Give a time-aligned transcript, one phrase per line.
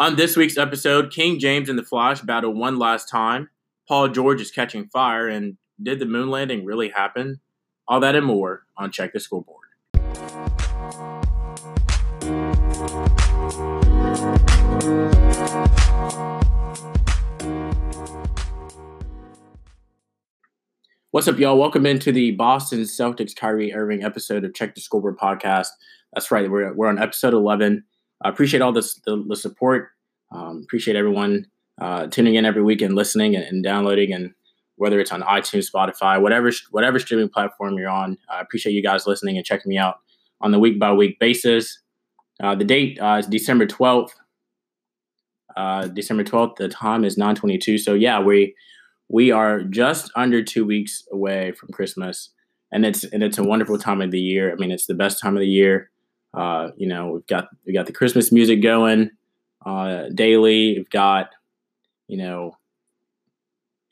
[0.00, 3.50] On this week's episode, King James and the Flash battle one last time.
[3.88, 7.40] Paul George is catching fire, and did the moon landing really happen?
[7.88, 9.66] All that and more on Check the Scoreboard.
[21.10, 21.58] What's up, y'all?
[21.58, 25.70] Welcome into the Boston Celtics Kyrie Irving episode of Check the Scoreboard podcast.
[26.14, 27.82] That's right, we're, we're on episode 11.
[28.22, 29.90] I appreciate all this, the, the support.
[30.32, 31.46] Um, appreciate everyone
[31.80, 34.32] uh, tuning in every week and listening and, and, downloading, and
[34.76, 38.18] whether it's on iTunes, Spotify, whatever whatever streaming platform you're on.
[38.30, 39.96] I appreciate you guys listening and checking me out
[40.40, 41.80] on the week by week basis.
[42.42, 44.10] Uh, the date uh, is December 12th.
[45.56, 46.56] Uh, December 12th.
[46.56, 47.78] The time is 9:22.
[47.78, 48.54] So yeah, we
[49.08, 52.30] we are just under two weeks away from Christmas,
[52.72, 54.52] and it's and it's a wonderful time of the year.
[54.52, 55.90] I mean, it's the best time of the year.
[56.38, 59.10] Uh, you know, we've got we got the Christmas music going
[59.66, 60.74] uh, daily.
[60.76, 61.30] We've got,
[62.06, 62.56] you know,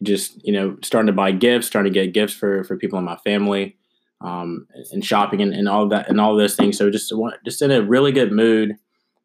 [0.04, 3.04] just you know, starting to buy gifts, starting to get gifts for for people in
[3.04, 3.76] my family,
[4.20, 6.78] um, and shopping and, and all of that and all those things.
[6.78, 7.12] So just
[7.44, 8.76] just in a really good mood.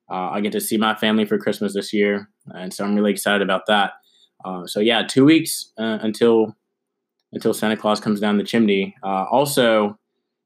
[0.10, 3.12] Uh, I get to see my family for Christmas this year, and so I'm really
[3.12, 3.92] excited about that.
[4.44, 6.56] Uh, so yeah, two weeks uh, until
[7.34, 8.96] until Santa Claus comes down the chimney.
[9.04, 9.98] Uh, also,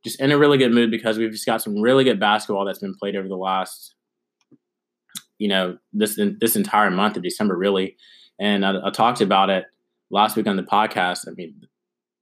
[0.05, 2.77] just in a really good mood because we've just got some really good basketball that's
[2.77, 3.95] been played over the last,
[5.39, 7.97] you know, this this entire month of December, really.
[8.39, 9.65] And I, I talked about it
[10.11, 11.27] last week on the podcast.
[11.27, 11.55] I mean,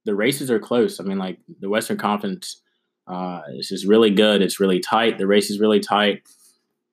[0.06, 0.98] the races are close.
[0.98, 2.62] I mean, like the Western Conference
[3.06, 4.40] uh, is just really good.
[4.40, 5.18] It's really tight.
[5.18, 6.22] The race is really tight.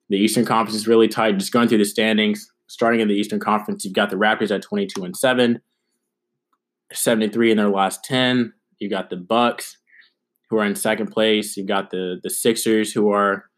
[0.09, 1.37] The Eastern Conference is really tight.
[1.37, 4.61] Just going through the standings, starting in the Eastern Conference, you've got the Raptors at
[4.61, 5.61] 22 and 7,
[6.91, 8.51] 73 in their last 10.
[8.79, 9.77] You've got the Bucks
[10.51, 11.55] who are in second place.
[11.55, 13.49] You've got the the Sixers who are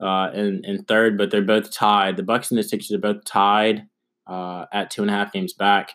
[0.00, 2.16] uh, in in third, but they're both tied.
[2.16, 3.86] The Bucks and the Sixers are both tied
[4.26, 5.92] uh, at two and a half games back.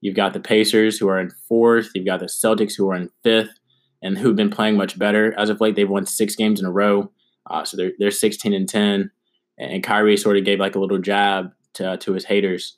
[0.00, 1.90] You've got the Pacers who are in fourth.
[1.94, 3.58] You've got the Celtics who are in fifth,
[4.00, 5.74] and who've been playing much better as of late.
[5.74, 7.10] They've won six games in a row,
[7.50, 9.10] uh, so they're they're sixteen and ten.
[9.58, 12.76] And Kyrie sort of gave like a little jab to to his haters.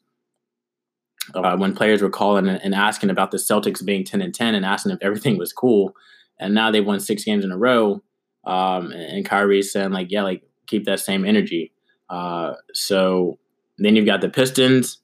[1.34, 4.64] Uh, when players were calling and asking about the Celtics being 10 and 10 and
[4.64, 5.94] asking if everything was cool
[6.40, 8.02] and now they've won six games in a row.
[8.44, 11.72] Um, and Kyrie's saying like, yeah, like keep that same energy.
[12.08, 13.38] Uh, so
[13.78, 14.98] then you've got the Pistons,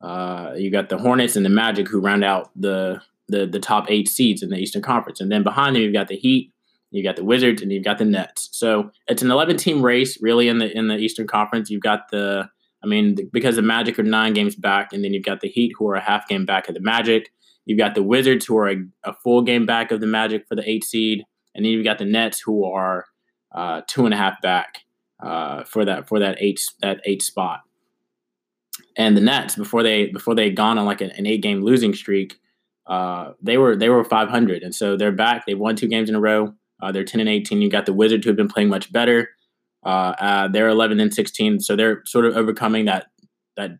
[0.00, 3.86] uh, you got the Hornets and the Magic who round out the, the the top
[3.88, 6.52] eight seeds in the Eastern Conference, and then behind them you've got the Heat,
[6.90, 8.48] you've got the Wizards, and you've got the Nets.
[8.52, 11.70] So it's an 11 team race really in the in the Eastern Conference.
[11.70, 12.48] You've got the
[12.82, 15.72] I mean, because the Magic are nine games back, and then you've got the Heat
[15.78, 17.30] who are a half game back of the Magic.
[17.64, 20.56] You've got the Wizards, who are a, a, full game back of the Magic for
[20.56, 21.24] the eight seed,
[21.54, 23.06] and then you've got the Nets, who are
[23.54, 24.78] uh, two and a half back
[25.22, 27.60] uh, for that for that eight that eight spot.
[28.96, 31.62] And the Nets, before they before they had gone on like an, an eight game
[31.62, 32.40] losing streak,
[32.86, 35.46] uh, they were they were 500, and so they're back.
[35.46, 36.54] They've won two games in a row.
[36.82, 37.62] Uh, they're 10 and 18.
[37.62, 39.30] You got the Wizards, who have been playing much better.
[39.84, 43.06] Uh, uh, they're 11 and 16, so they're sort of overcoming that
[43.56, 43.70] that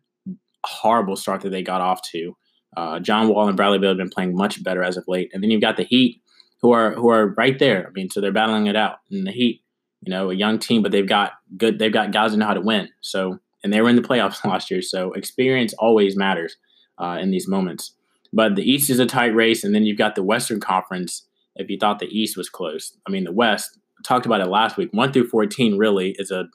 [0.65, 2.35] horrible start that they got off to.
[2.75, 5.43] Uh, John Wall and Bradley Beal have been playing much better as of late, and
[5.43, 6.21] then you've got the Heat,
[6.61, 7.87] who are who are right there.
[7.87, 8.97] I mean, so they're battling it out.
[9.11, 9.61] And the Heat,
[10.01, 11.77] you know, a young team, but they've got good.
[11.77, 12.89] They've got guys who know how to win.
[13.01, 14.81] So, and they were in the playoffs last year.
[14.81, 16.57] So, experience always matters
[16.97, 17.95] uh, in these moments.
[18.31, 21.27] But the East is a tight race, and then you've got the Western Conference.
[21.55, 23.77] If you thought the East was close, I mean, the West.
[24.03, 24.89] Talked about it last week.
[24.91, 26.45] One through fourteen really is a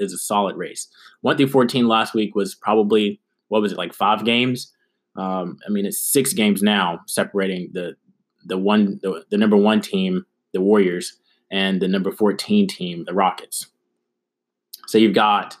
[0.00, 0.88] is a solid race.
[1.20, 4.72] One through fourteen last week was probably what was it like five games
[5.18, 7.96] um, I mean, it's six games now separating the
[8.46, 10.24] the one the, the number one team,
[10.54, 11.18] the Warriors,
[11.50, 13.66] and the number fourteen team, the Rockets.
[14.86, 15.56] So you've got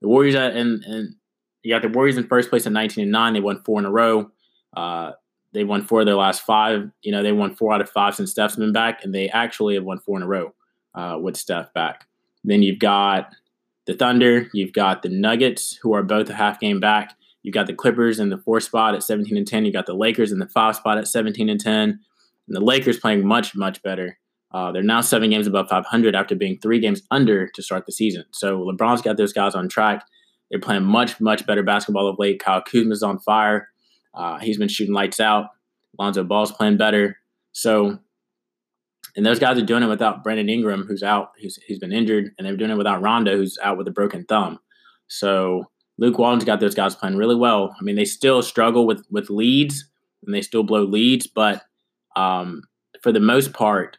[0.00, 1.14] the Warriors and and
[1.62, 3.34] you got the Warriors in first place at nineteen and nine.
[3.34, 4.30] They won four in a row.
[4.74, 5.12] Uh,
[5.52, 6.90] they won four of their last five.
[7.02, 9.74] You know, they won four out of five since Steph's been back, and they actually
[9.74, 10.54] have won four in a row
[10.94, 12.06] uh, with Steph back.
[12.44, 13.30] Then you've got
[13.86, 14.48] the Thunder.
[14.54, 17.14] You've got the Nuggets, who are both a half game back.
[17.42, 19.64] You got the Clippers in the four spot at 17 and 10.
[19.64, 21.72] You got the Lakers in the five spot at 17 and 10.
[21.82, 22.00] And
[22.48, 24.18] the Lakers playing much, much better.
[24.52, 27.92] Uh, they're now seven games above 500 after being three games under to start the
[27.92, 28.24] season.
[28.32, 30.04] So LeBron's got those guys on track.
[30.50, 32.38] They're playing much, much better basketball of late.
[32.38, 33.68] Kyle Kuzma's on fire.
[34.14, 35.46] Uh, he's been shooting lights out.
[35.98, 37.16] Lonzo Ball's playing better.
[37.52, 37.98] So,
[39.16, 41.30] and those guys are doing it without Brandon Ingram, who's out.
[41.38, 44.24] He's, he's been injured, and they're doing it without Rondo, who's out with a broken
[44.26, 44.58] thumb.
[45.08, 47.76] So Luke Walton's got those guys playing really well.
[47.78, 49.88] I mean, they still struggle with with leads
[50.24, 51.62] and they still blow leads, but
[52.16, 52.62] um,
[53.02, 53.98] for the most part,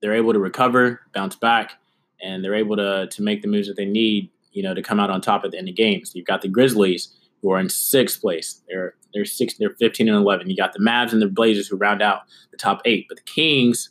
[0.00, 1.72] they're able to recover, bounce back,
[2.20, 4.98] and they're able to to make the moves that they need you know, to come
[4.98, 6.12] out on top at the end of games.
[6.16, 8.60] You've got the Grizzlies who are in sixth place.
[8.68, 10.50] They're they're six, they're 15 and 11.
[10.50, 13.06] You got the Mavs and the Blazers who round out the top eight.
[13.08, 13.90] But the Kings,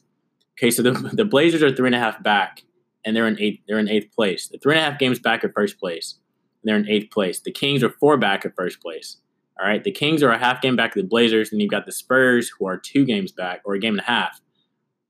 [0.57, 2.63] okay, so the, the Blazers are three and a half back,
[3.05, 3.61] and they're in eighth.
[3.65, 4.49] They're in eighth place.
[4.49, 6.15] The three and a half games back at first place.
[6.63, 7.39] They're in eighth place.
[7.39, 9.17] The Kings are four back at first place.
[9.59, 11.85] All right, the Kings are a half game back of the Blazers, and you've got
[11.85, 14.39] the Spurs who are two games back or a game and a half.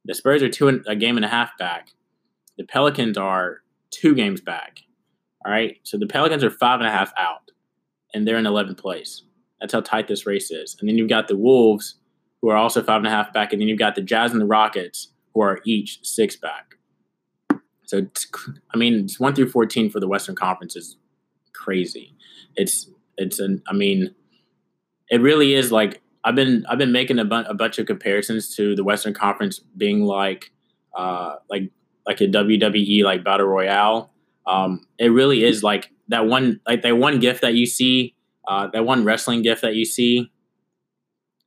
[0.05, 1.89] The Spurs are two a game and a half back.
[2.57, 3.57] The Pelicans are
[3.91, 4.79] two games back.
[5.45, 7.51] All right, so the Pelicans are five and a half out,
[8.13, 9.23] and they're in 11th place.
[9.59, 10.77] That's how tight this race is.
[10.79, 11.95] And then you've got the Wolves
[12.41, 14.41] who are also five and a half back, and then you've got the Jazz and
[14.41, 16.75] the Rockets who are each six back.
[17.83, 18.05] So,
[18.73, 20.97] I mean, it's one through 14 for the Western Conference is
[21.57, 22.15] crazy.
[22.55, 24.13] It's, it's an, I mean,
[25.09, 28.53] it really is like I've been I've been making a, bu- a bunch of comparisons
[28.57, 30.51] to the Western Conference being like
[30.93, 31.71] uh, like
[32.05, 34.11] like a WWE like battle royale.
[34.45, 38.13] Um, it really is like that one like that one gift that you see
[38.47, 40.29] uh, that one wrestling gift that you see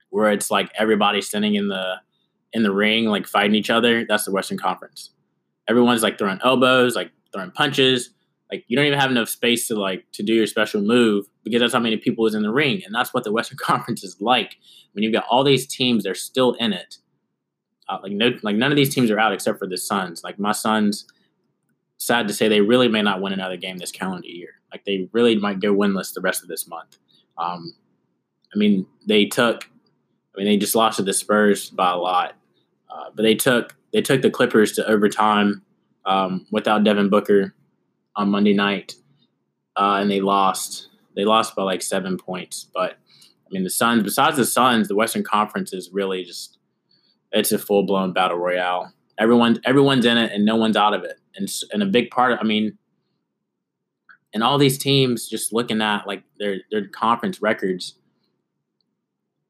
[0.09, 1.97] where it's like everybody standing in the
[2.53, 4.07] in the ring like fighting each other.
[4.09, 5.11] That's the Western Conference.
[5.69, 8.11] Everyone's like throwing elbows, like throwing punches
[8.51, 11.61] like you don't even have enough space to like to do your special move because
[11.61, 14.21] that's how many people is in the ring and that's what the western conference is
[14.21, 14.57] like.
[14.93, 16.99] When you've got all these teams they're still in it.
[17.89, 20.25] Uh, like no like none of these teams are out except for the suns.
[20.25, 21.07] Like my suns
[21.99, 24.55] sad to say they really may not win another game this calendar year.
[24.73, 26.99] Like they really might go winless the rest of this month.
[27.39, 27.75] Um,
[28.53, 29.71] i mean they took
[30.35, 32.35] i mean they just lost to the spurs by a lot.
[32.91, 35.63] Uh, but they took they took the clippers to overtime
[36.05, 37.55] um, without devin booker
[38.17, 38.95] on Monday night,
[39.77, 40.89] uh, and they lost.
[41.17, 42.69] They lost by like seven points.
[42.73, 44.03] But I mean, the Suns.
[44.03, 46.59] Besides the Suns, the Western Conference is really just
[47.33, 48.93] it's a full blown battle royale.
[49.19, 51.19] Everyone, everyone's in it, and no one's out of it.
[51.37, 52.33] And and a big part.
[52.33, 52.79] Of, I mean,
[54.33, 57.97] and all these teams just looking at like their their conference records.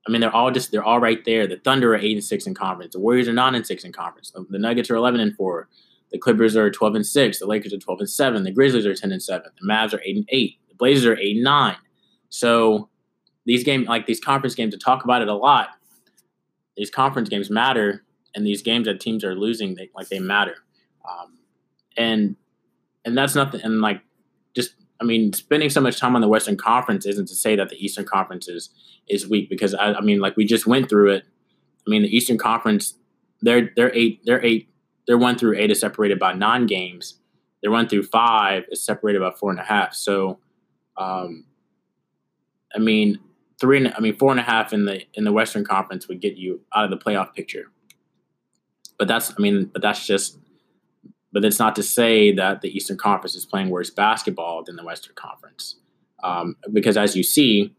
[0.06, 1.46] I mean, they're all just they're all right there.
[1.46, 2.94] The Thunder are eight and six in conference.
[2.94, 4.32] The Warriors are nine and six in conference.
[4.32, 5.68] The Nuggets are eleven and four.
[6.12, 7.38] The Clippers are 12 and 6.
[7.38, 8.42] The Lakers are 12 and 7.
[8.42, 9.50] The Grizzlies are 10 and 7.
[9.60, 10.58] The Mavs are 8 and 8.
[10.68, 11.76] The Blazers are 8 and 9.
[12.28, 12.88] So
[13.46, 15.68] these games, like these conference games, to talk about it a lot,
[16.76, 18.04] these conference games matter,
[18.34, 20.56] and these games that teams are losing, they like they matter.
[21.08, 21.38] Um,
[21.96, 22.36] and
[23.04, 23.60] and that's nothing.
[23.62, 24.00] And like
[24.54, 27.68] just, I mean, spending so much time on the Western Conference isn't to say that
[27.68, 28.70] the Eastern Conference is
[29.08, 31.24] is weak because I, I mean, like we just went through it.
[31.86, 32.94] I mean, the Eastern Conference,
[33.42, 34.69] they're they're eight they're eight
[35.10, 37.18] their one through eight is separated by nine games.
[37.62, 39.92] Their one through five is separated by four and a half.
[39.92, 40.38] So,
[40.96, 41.46] um,
[42.72, 43.18] I mean,
[43.60, 43.78] three.
[43.78, 46.36] And, I mean, four and a half in the in the Western Conference would get
[46.36, 47.72] you out of the playoff picture.
[49.00, 50.38] But that's, I mean, but that's just.
[51.32, 54.84] But it's not to say that the Eastern Conference is playing worse basketball than the
[54.84, 55.74] Western Conference,
[56.22, 57.74] um, because as you see,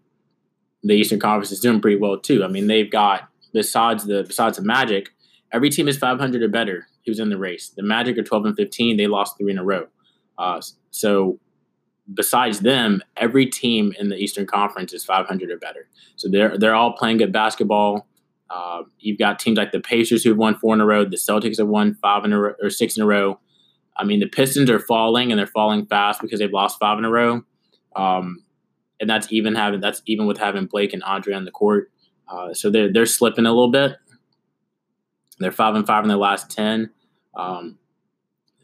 [0.83, 2.43] the Eastern Conference is doing pretty well too.
[2.43, 5.11] I mean, they've got besides the besides the Magic,
[5.51, 7.69] every team is 500 or better he was in the race.
[7.69, 8.97] The Magic are 12 and 15.
[8.97, 9.87] They lost three in a row.
[10.37, 10.61] Uh,
[10.91, 11.39] so
[12.13, 15.87] besides them, every team in the Eastern Conference is 500 or better.
[16.15, 18.07] So they're they're all playing good basketball.
[18.49, 21.05] Uh, you've got teams like the Pacers who've won four in a row.
[21.05, 23.39] The Celtics have won five in a row or six in a row.
[23.95, 27.05] I mean, the Pistons are falling and they're falling fast because they've lost five in
[27.05, 27.43] a row.
[27.95, 28.43] Um,
[28.99, 31.91] and that's even having that's even with having Blake and Andre on the court.
[32.27, 33.97] Uh, so they're they're slipping a little bit.
[35.41, 36.91] They're five and five in their last ten.
[37.35, 37.77] Um,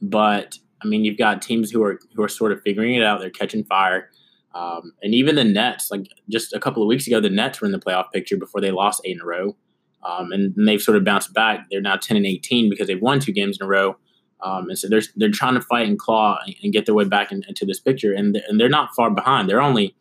[0.01, 3.19] but I mean, you've got teams who are who are sort of figuring it out.
[3.19, 4.09] They're catching fire,
[4.53, 5.89] um, and even the Nets.
[5.91, 8.61] Like just a couple of weeks ago, the Nets were in the playoff picture before
[8.61, 9.55] they lost eight in a row,
[10.03, 11.65] um, and, and, they've sort of bounced back.
[11.71, 13.97] They're now ten and eighteen because they've won two games in a row,
[14.41, 17.31] um, and so they're they're trying to fight and claw and get their way back
[17.31, 18.13] in, into this picture.
[18.13, 19.49] And they're, and they're not far behind.
[19.49, 19.95] They're only,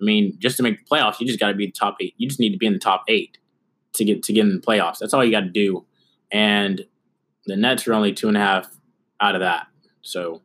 [0.00, 2.14] I mean, just to make the playoffs, you just got to be the top eight.
[2.16, 3.38] You just need to be in the top eight
[3.94, 4.98] to get to get in the playoffs.
[4.98, 5.84] That's all you got to do.
[6.32, 6.84] And
[7.46, 8.70] the Nets are only two and a half
[9.20, 9.66] out of that.
[10.02, 10.42] So,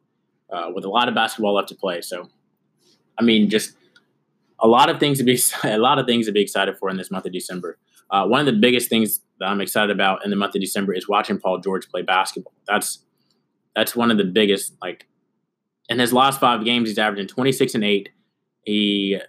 [0.51, 2.01] uh, with a lot of basketball left to play.
[2.01, 2.29] So,
[3.17, 3.75] I mean, just
[4.59, 6.97] a lot of things to be a lot of things to be excited for in
[6.97, 7.77] this month of December.
[8.09, 10.93] Uh, one of the biggest things that I'm excited about in the month of December
[10.93, 12.53] is watching Paul George play basketball.
[12.67, 12.99] That's
[13.75, 14.73] that's one of the biggest.
[14.81, 15.07] Like
[15.89, 18.09] in his last five games, he's averaging 26 and eight.
[18.63, 19.19] He,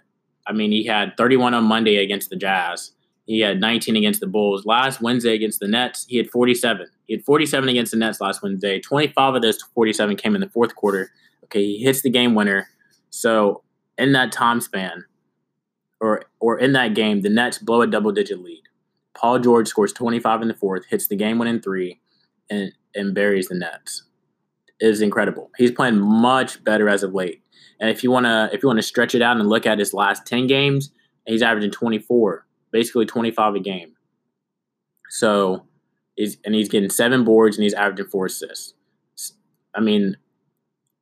[0.47, 2.91] I mean, he had 31 on Monday against the Jazz.
[3.27, 4.65] He had 19 against the Bulls.
[4.65, 6.87] Last Wednesday against the Nets, he had 47.
[7.07, 8.79] He had 47 against the Nets last Wednesday.
[8.79, 11.11] 25 of those 47 came in the fourth quarter.
[11.43, 12.69] Okay, he hits the game winner.
[13.09, 13.63] So
[13.97, 15.03] in that time span,
[15.99, 18.63] or or in that game, the Nets blow a double digit lead.
[19.13, 21.99] Paul George scores 25 in the fourth, hits the game winning three,
[22.49, 24.03] and and buries the Nets.
[24.79, 25.51] It is incredible.
[25.57, 27.41] He's playing much better as of late.
[27.79, 30.25] And if you wanna if you wanna stretch it out and look at his last
[30.25, 30.91] ten games,
[31.25, 33.93] he's averaging 24, basically 25 a game.
[35.09, 35.65] So,
[36.15, 38.73] he's and he's getting seven boards and he's averaging four assists.
[39.73, 40.17] I mean,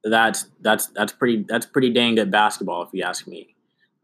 [0.05, 3.55] that's that's that's pretty that's pretty dang good basketball if you ask me.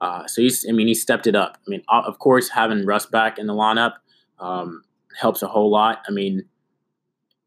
[0.01, 1.57] Uh, so he's I mean he stepped it up.
[1.65, 3.93] I mean of course having Russ back in the lineup
[4.39, 4.83] um,
[5.19, 6.01] helps a whole lot.
[6.07, 6.43] I mean,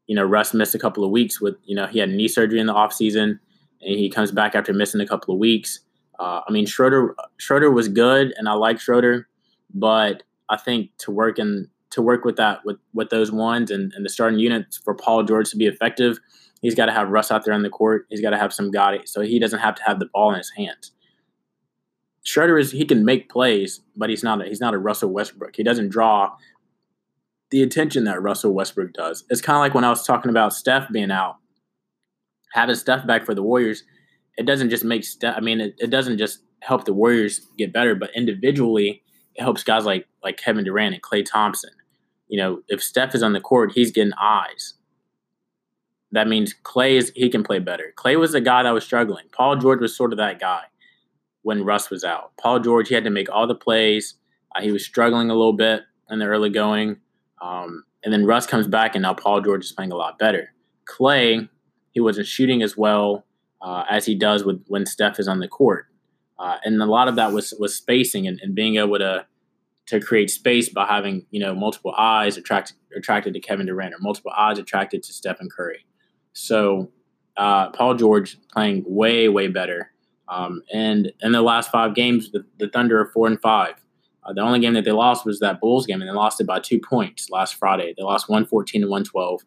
[0.07, 2.59] you know Russ missed a couple of weeks with you know he had knee surgery
[2.59, 3.39] in the offseason
[3.81, 5.81] and he comes back after missing a couple of weeks.
[6.17, 9.27] Uh, I mean Schroeder Schroeder was good and I like Schroeder,
[9.75, 13.93] but I think to work in to work with that with with those ones and,
[13.93, 16.17] and the starting units for Paul George to be effective,
[16.61, 18.07] he's got to have Russ out there on the court.
[18.09, 20.37] He's got to have some guy so he doesn't have to have the ball in
[20.37, 20.91] his hands.
[22.23, 25.55] Schroeder is he can make plays, but he's not a, he's not a Russell Westbrook.
[25.55, 26.31] He doesn't draw
[27.51, 29.23] the attention that Russell Westbrook does.
[29.29, 31.35] It's kind of like when I was talking about Steph being out,
[32.53, 33.83] having Steph back for the Warriors.
[34.37, 35.37] It doesn't just make Steph.
[35.37, 39.03] I mean, it, it doesn't just help the Warriors get better, but individually,
[39.37, 41.71] helps guys like like Kevin Durant and Klay Thompson.
[42.27, 44.73] You know, if Steph is on the court, he's getting eyes
[46.15, 47.93] that means Klay is he can play better.
[47.97, 49.25] Klay was the guy that was struggling.
[49.31, 50.61] Paul George was sort of that guy
[51.41, 52.31] when Russ was out.
[52.37, 54.15] Paul George he had to make all the plays.
[54.55, 56.97] Uh, he was struggling a little bit in the early going,
[57.41, 60.53] um, and then Russ comes back, and now Paul George is playing a lot better.
[60.89, 61.49] Klay
[61.91, 63.25] he wasn't shooting as well
[63.61, 65.87] uh, as he does with when Steph is on the court,
[66.39, 69.25] uh, and a lot of that was was spacing and, and being able to
[69.87, 73.99] to create space by having you know multiple eyes attracted attracted to Kevin Durant or
[73.99, 75.85] multiple eyes attracted to Stephen Curry.
[76.33, 76.91] So
[77.37, 79.91] uh, Paul George playing way way better.
[80.27, 83.75] Um, and in the last five games, the, the Thunder are four and five.
[84.23, 86.47] Uh, the only game that they lost was that Bulls game, and they lost it
[86.47, 87.93] by two points last Friday.
[87.95, 89.41] They lost 114 to 112.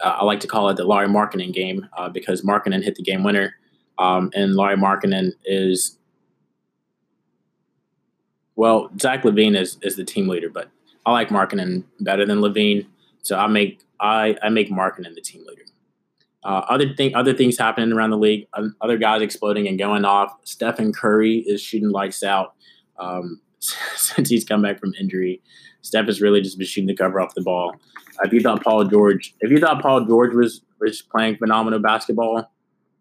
[0.00, 3.04] Uh, I like to call it the Lauri Markkanen game uh, because Markkanen hit the
[3.04, 3.54] game winner.
[3.98, 5.98] Um, and Lauri Markkanen is,
[8.56, 10.70] well, Zach LaVine is, is the team leader, but
[11.06, 12.86] I like Markkanen better than Levine,
[13.22, 15.62] So I make I I make Markkanen the team leader.
[16.42, 18.46] Uh, other thing, other things happening around the league.
[18.80, 20.36] Other guys exploding and going off.
[20.44, 22.54] Stephen Curry is shooting lights out
[22.98, 25.42] um, since he's come back from injury.
[25.82, 27.74] Steph has really just been shooting the cover off the ball.
[28.24, 32.50] If you thought Paul George, if you thought Paul George was was playing phenomenal basketball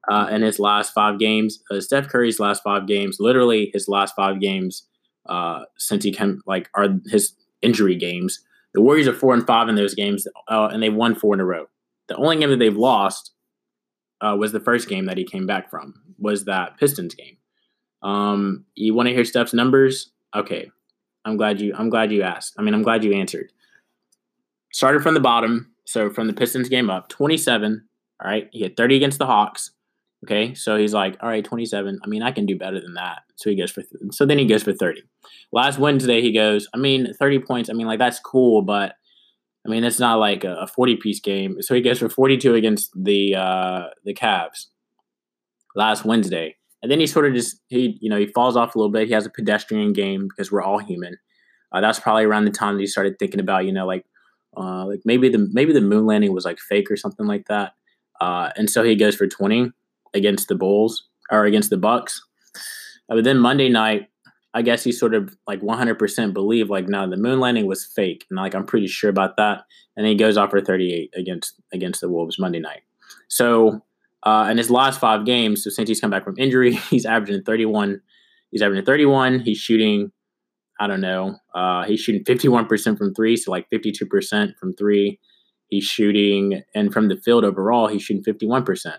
[0.09, 4.15] uh, in his last five games, uh, Steph Curry's last five games, literally his last
[4.15, 4.88] five games
[5.27, 8.39] uh, since he came, like are his injury games
[8.75, 11.39] the Warriors are four and five in those games, uh, and they won four in
[11.39, 11.67] a row.
[12.09, 13.31] The only game that they've lost
[14.19, 15.93] uh, was the first game that he came back from.
[16.19, 17.38] Was that Pistons game?
[18.03, 20.12] Um, you want to hear Steph's numbers?
[20.35, 20.69] Okay,
[21.24, 21.74] I'm glad you.
[21.74, 22.53] I'm glad you asked.
[22.57, 23.50] I mean, I'm glad you answered.
[24.74, 27.81] Started from the bottom, so from the Pistons game up, 27.
[28.21, 29.71] All right, he had 30 against the Hawks.
[30.25, 32.00] Okay, so he's like, all right, 27.
[32.03, 33.20] I mean, I can do better than that.
[33.36, 35.03] So he goes for, th- so then he goes for 30.
[35.51, 37.70] Last Wednesday, he goes, I mean, 30 points.
[37.70, 38.96] I mean, like, that's cool, but
[39.65, 41.62] I mean, it's not like a 40 piece game.
[41.62, 44.65] So he goes for 42 against the, uh, the Cavs
[45.75, 46.55] last Wednesday.
[46.82, 49.08] And then he sort of just, he, you know, he falls off a little bit.
[49.08, 51.17] He has a pedestrian game because we're all human.
[51.72, 54.05] Uh, that's probably around the time that he started thinking about, you know, like,
[54.58, 57.74] uh, like maybe the maybe the moon landing was like fake or something like that.
[58.22, 59.72] Uh, and so he goes for 20
[60.15, 62.22] against the Bulls or against the Bucks.
[63.10, 64.07] Uh, but then Monday night,
[64.55, 68.25] I guess he sort of like 100% believed like no, the moon landing was fake,
[68.29, 69.63] and like I'm pretty sure about that.
[69.98, 72.81] And he goes off for 38 against against the Wolves Monday night.
[73.27, 73.81] So
[74.24, 77.43] uh, in his last five games, so since he's come back from injury, he's averaging
[77.43, 78.01] 31.
[78.51, 79.41] He's averaging 31.
[79.41, 80.12] He's shooting,
[80.79, 85.19] I don't know, uh, he's shooting 51% from three, so like 52% from three.
[85.67, 88.93] He's shooting, and from the field overall, he's shooting 51%.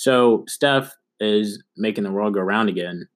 [0.00, 3.06] So Steph is making the world go round again.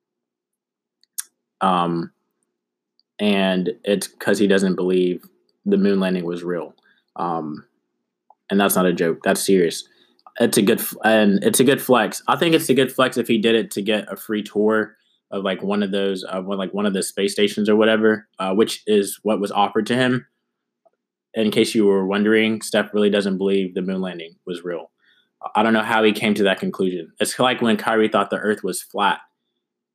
[1.63, 2.13] Um,
[3.19, 5.25] and it's because he doesn't believe
[5.65, 6.75] the moon landing was real.
[7.17, 7.65] Um,
[8.51, 9.21] and that's not a joke.
[9.25, 9.89] That's serious.
[10.39, 12.23] It's a good and it's a good flex.
[12.29, 14.95] I think it's a good flex if he did it to get a free tour
[15.31, 18.29] of like one of those of uh, like one of the space stations or whatever,
[18.39, 20.27] uh, which is what was offered to him.
[21.33, 24.91] In case you were wondering, Steph really doesn't believe the moon landing was real.
[25.55, 27.13] I don't know how he came to that conclusion.
[27.21, 29.21] It's like when Kyrie thought the Earth was flat,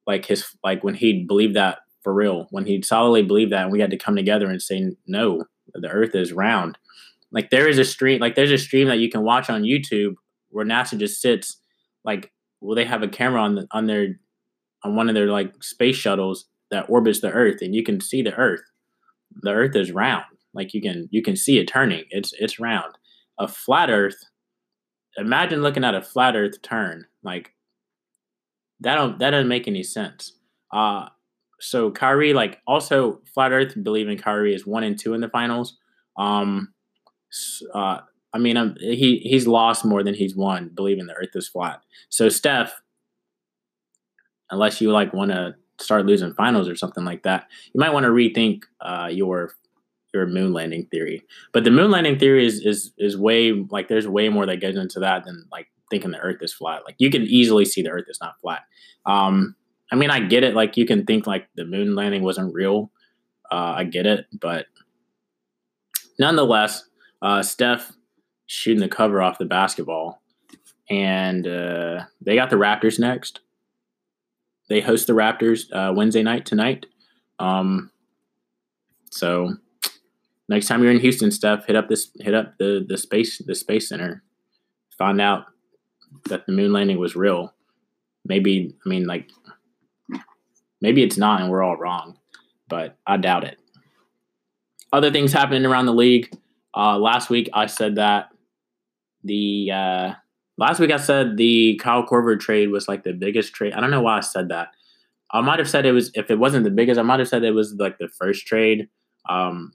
[0.05, 3.71] like his like when he believed that for real, when he solidly believed that, and
[3.71, 6.77] we had to come together and say no, the Earth is round.
[7.31, 10.15] Like there is a stream, like there's a stream that you can watch on YouTube
[10.49, 11.57] where NASA just sits,
[12.03, 14.19] like, well, they have a camera on the, on their
[14.83, 18.21] on one of their like space shuttles that orbits the Earth, and you can see
[18.21, 18.61] the Earth.
[19.41, 22.05] The Earth is round, like you can you can see it turning.
[22.09, 22.95] It's it's round.
[23.37, 24.17] A flat Earth
[25.19, 27.53] imagine looking at a flat earth turn like
[28.81, 30.33] that don't that doesn't make any sense.
[30.71, 31.09] Uh,
[31.59, 35.77] so Kyrie, like also flat Earth believing Kyrie is one and two in the finals.
[36.17, 36.73] Um,
[37.73, 37.99] uh,
[38.33, 41.81] I mean, I'm, he he's lost more than he's won, believing the Earth is flat.
[42.09, 42.81] So Steph,
[44.49, 48.05] unless you like want to start losing finals or something like that, you might want
[48.05, 49.53] to rethink uh, your
[50.13, 51.23] your moon landing theory.
[51.53, 54.75] But the moon landing theory is is is way like there's way more that goes
[54.75, 56.83] into that than like thinking the Earth is flat.
[56.85, 58.61] Like you can easily see the Earth is not flat.
[59.05, 59.55] Um,
[59.91, 60.55] I mean, I get it.
[60.55, 62.91] Like you can think like the moon landing wasn't real.
[63.51, 64.67] Uh, I get it, but
[66.19, 66.83] nonetheless,
[67.23, 67.91] uh, Steph
[68.45, 70.21] shooting the cover off the basketball,
[70.87, 73.39] and uh, they got the Raptors next.
[74.69, 76.85] They host the Raptors uh, Wednesday night tonight.
[77.39, 77.89] Um,
[79.09, 79.55] so
[80.49, 83.55] next time you're in Houston, Steph, hit up this hit up the the space the
[83.55, 84.23] space center.
[84.97, 85.45] Find out
[86.27, 87.53] that the moon landing was real.
[88.25, 89.29] Maybe I mean like
[90.81, 92.17] maybe it's not and we're all wrong,
[92.67, 93.57] but I doubt it.
[94.91, 96.35] Other things happening around the league.
[96.75, 98.29] Uh, last week I said that
[99.23, 100.13] the uh,
[100.57, 103.73] last week I said the Kyle Korver trade was like the biggest trade.
[103.73, 104.69] I don't know why I said that.
[105.31, 107.43] I might have said it was if it wasn't the biggest, I might have said
[107.43, 108.89] it was like the first trade,
[109.29, 109.73] um,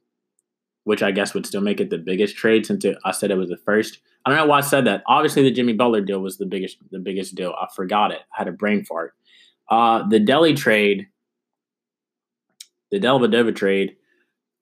[0.84, 3.36] which I guess would still make it the biggest trade since it, I said it
[3.36, 3.98] was the first.
[4.24, 5.02] I don't know why I said that.
[5.06, 7.54] Obviously, the Jimmy Butler deal was the biggest the biggest deal.
[7.60, 8.20] I forgot it.
[8.34, 9.14] I had a brain fart.
[9.68, 11.08] Uh, the Delly trade,
[12.90, 13.96] the Dellavedova trade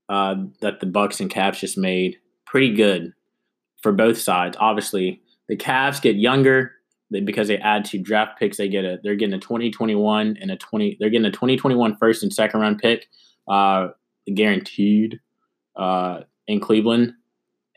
[0.09, 3.13] uh, that the Bucks and Cavs just made, pretty good
[3.83, 4.57] for both sides.
[4.61, 6.73] Obviously, the Cavs get younger
[7.11, 8.57] because they add two draft picks.
[8.57, 12.23] They get a they're getting a 2021 and a 20 they're getting a 2021 first
[12.23, 13.09] and second round pick,
[13.49, 13.89] uh,
[14.33, 15.21] guaranteed
[15.77, 17.15] uh, in Cleveland.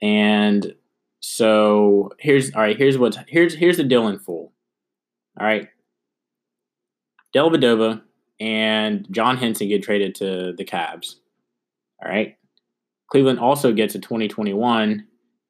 [0.01, 0.73] And
[1.19, 2.77] so here's all right.
[2.77, 4.53] Here's what's here's here's the Dylan full.
[5.39, 5.67] All right,
[7.35, 8.01] Dellavedova
[8.39, 11.15] and John Henson get traded to the Cavs.
[12.03, 12.37] All right.
[13.11, 15.05] Cleveland also gets a 2021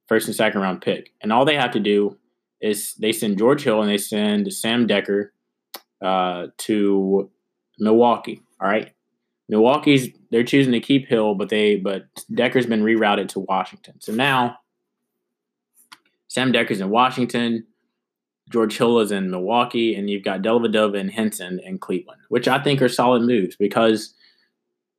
[0.08, 1.12] first and second round pick.
[1.22, 2.18] And all they have to do
[2.62, 5.30] is they send George Hill and they send Sam Dekker
[6.04, 7.30] uh, to
[7.80, 8.42] Milwaukee.
[8.60, 8.92] All right.
[9.50, 14.00] Milwaukee's they're choosing to keep Hill, but they but Dekker's been rerouted to Washington.
[14.00, 14.58] So now
[16.28, 17.66] Sam Dekker's in Washington,
[18.50, 22.62] George Hill is in Milwaukee, and you've got Dellavedova and Henson in Cleveland, which I
[22.62, 24.14] think are solid moves because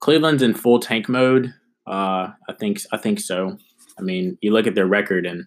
[0.00, 1.52] Cleveland's in full tank mode.
[1.86, 3.56] Uh, I think I think so.
[3.98, 5.46] I mean, you look at their record and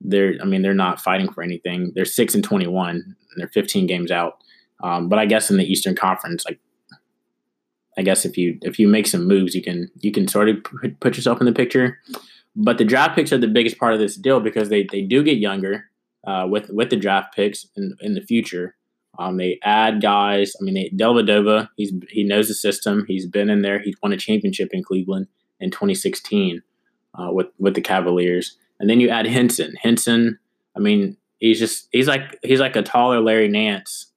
[0.00, 1.92] they're I mean they're not fighting for anything.
[1.94, 4.38] They're six and twenty one and they're fifteen games out.
[4.82, 6.58] Um, but I guess in the Eastern Conference, like
[7.98, 10.56] I guess if you if you make some moves, you can you can sort of
[11.00, 11.98] put yourself in the picture.
[12.54, 15.22] But the draft picks are the biggest part of this deal because they they do
[15.22, 15.90] get younger
[16.26, 18.76] uh, with with the draft picks in in the future.
[19.18, 20.54] Um, they add guys.
[20.58, 23.04] I mean, they, Dellavedova, he's he knows the system.
[23.06, 23.78] He's been in there.
[23.78, 25.26] He's won a championship in Cleveland
[25.60, 26.62] in 2016
[27.14, 29.74] uh, with with the Cavaliers, and then you add Henson.
[29.82, 30.38] Henson,
[30.74, 34.08] I mean, he's just he's like he's like a taller Larry Nance.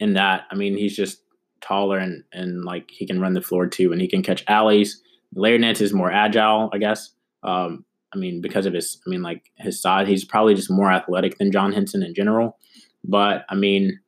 [0.00, 1.22] In that, I mean, he's just
[1.60, 5.02] taller and and like he can run the floor too, and he can catch alleys.
[5.34, 7.10] Larry Nance is more agile, I guess.
[7.42, 10.90] Um, I mean, because of his, I mean, like his size, he's probably just more
[10.90, 12.58] athletic than John Henson in general.
[13.04, 14.00] But I mean,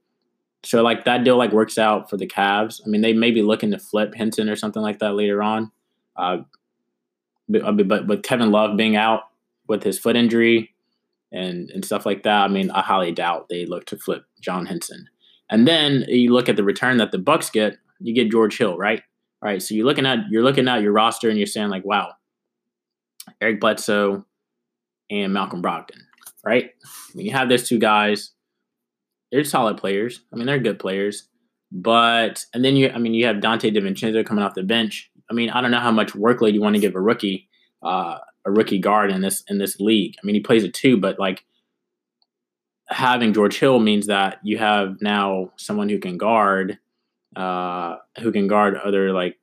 [0.65, 2.81] so like that deal like works out for the Cavs.
[2.85, 5.71] I mean, they may be looking to flip Henson or something like that later on.
[6.17, 6.39] Uh,
[7.63, 9.23] uh, but, but with Kevin Love being out
[9.69, 10.75] with his foot injury
[11.33, 14.67] and and stuff like that, I mean, I highly doubt they look to flip John
[14.67, 15.09] Henson.
[15.51, 18.79] And then you look at the return that the Bucks get, you get George Hill,
[18.79, 19.03] right?
[19.43, 21.85] All right, so you're looking at you're looking at your roster and you're saying like,
[21.85, 22.13] wow,
[23.41, 24.25] Eric Bledsoe
[25.11, 26.03] and Malcolm Brogdon,
[26.45, 26.71] right?
[26.85, 28.33] I mean, you have those two guys.
[29.33, 30.21] They're solid players.
[30.33, 31.29] I mean, they're good players.
[31.73, 35.11] But and then you, I mean, you have Donte DiVincenzo coming off the bench.
[35.31, 37.49] I mean, I don't know how much workload you want to give a rookie,
[37.83, 40.17] uh, a rookie guard in this in this league.
[40.23, 41.45] I mean, he plays it too, but like
[42.91, 46.79] having George Hill means that you have now someone who can guard,
[47.37, 49.37] uh, who can guard other like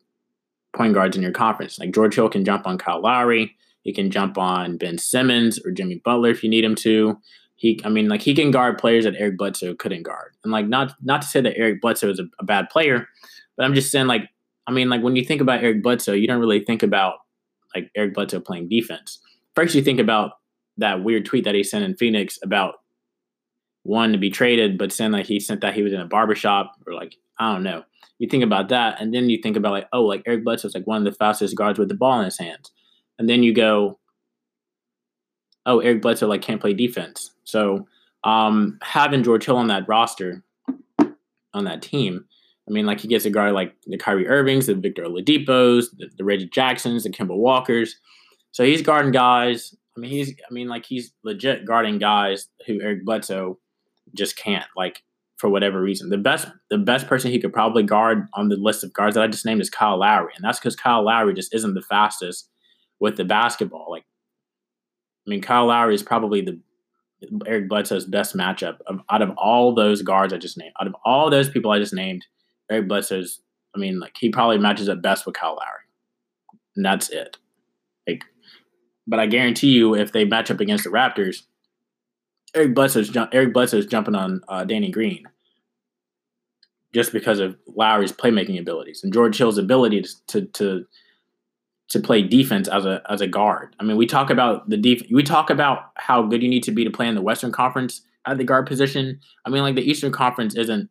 [0.76, 1.80] point guards in your conference.
[1.80, 5.72] Like George Hill can jump on Kyle Lowry, he can jump on Ben Simmons or
[5.72, 7.18] Jimmy Butler if you need him to.
[7.56, 10.34] He, I mean, like he can guard players that Eric Bledsoe couldn't guard.
[10.44, 13.08] And like not not to say that Eric Bledsoe is a, a bad player,
[13.56, 14.30] but I'm just saying like
[14.68, 17.16] I mean, like when you think about Eric Bledsoe, you don't really think about
[17.74, 19.20] like Eric Bledsoe playing defense.
[19.56, 20.32] First, you think about
[20.78, 22.76] that weird tweet that he sent in Phoenix about
[23.88, 26.76] one to be traded, but saying like he sent that he was in a barbershop
[26.86, 27.84] or like I don't know.
[28.20, 30.88] You think about that, and then you think about like, oh, like Eric Bledsoe's like
[30.88, 32.72] one of the fastest guards with the ball in his hands,
[33.18, 34.00] and then you go,
[35.66, 37.32] oh, Eric Bledsoe like can't play defense.
[37.44, 37.88] So
[38.24, 40.44] um, having George Hill on that roster
[41.54, 42.26] on that team.
[42.68, 46.10] I mean, like he gets a guard like the Kyrie Irvings, the Victor Oladipos, the,
[46.18, 47.98] the Reggie Jacksons, the Kemba Walkers.
[48.52, 49.74] So he's guarding guys.
[49.96, 53.58] I mean, he's I mean, like he's legit guarding guys who Eric Bledsoe
[54.14, 54.68] just can't.
[54.76, 55.04] Like
[55.38, 58.84] for whatever reason, the best the best person he could probably guard on the list
[58.84, 61.54] of guards that I just named is Kyle Lowry, and that's because Kyle Lowry just
[61.54, 62.50] isn't the fastest
[63.00, 63.88] with the basketball.
[63.90, 64.06] Like,
[65.26, 66.60] I mean, Kyle Lowry is probably the
[67.46, 70.74] Eric Bledsoe's best matchup of, out of all those guards I just named.
[70.80, 72.26] Out of all those people I just named,
[72.70, 73.42] Eric Bledsoe's.
[73.76, 75.86] I mean, like he probably matches up best with Kyle Lowry,
[76.76, 77.38] and that's it.
[78.08, 78.24] Like,
[79.06, 81.44] but I guarantee you, if they match up against the Raptors,
[82.58, 85.24] Eric Bledsoe's Eric Bledsoe's jumping on uh, Danny Green
[86.94, 90.86] just because of Lowry's playmaking abilities and George Hill's ability to, to to
[91.90, 93.76] to play defense as a as a guard.
[93.80, 96.72] I mean, we talk about the def- we talk about how good you need to
[96.72, 99.20] be to play in the Western Conference at the guard position.
[99.46, 100.90] I mean, like the Eastern Conference isn't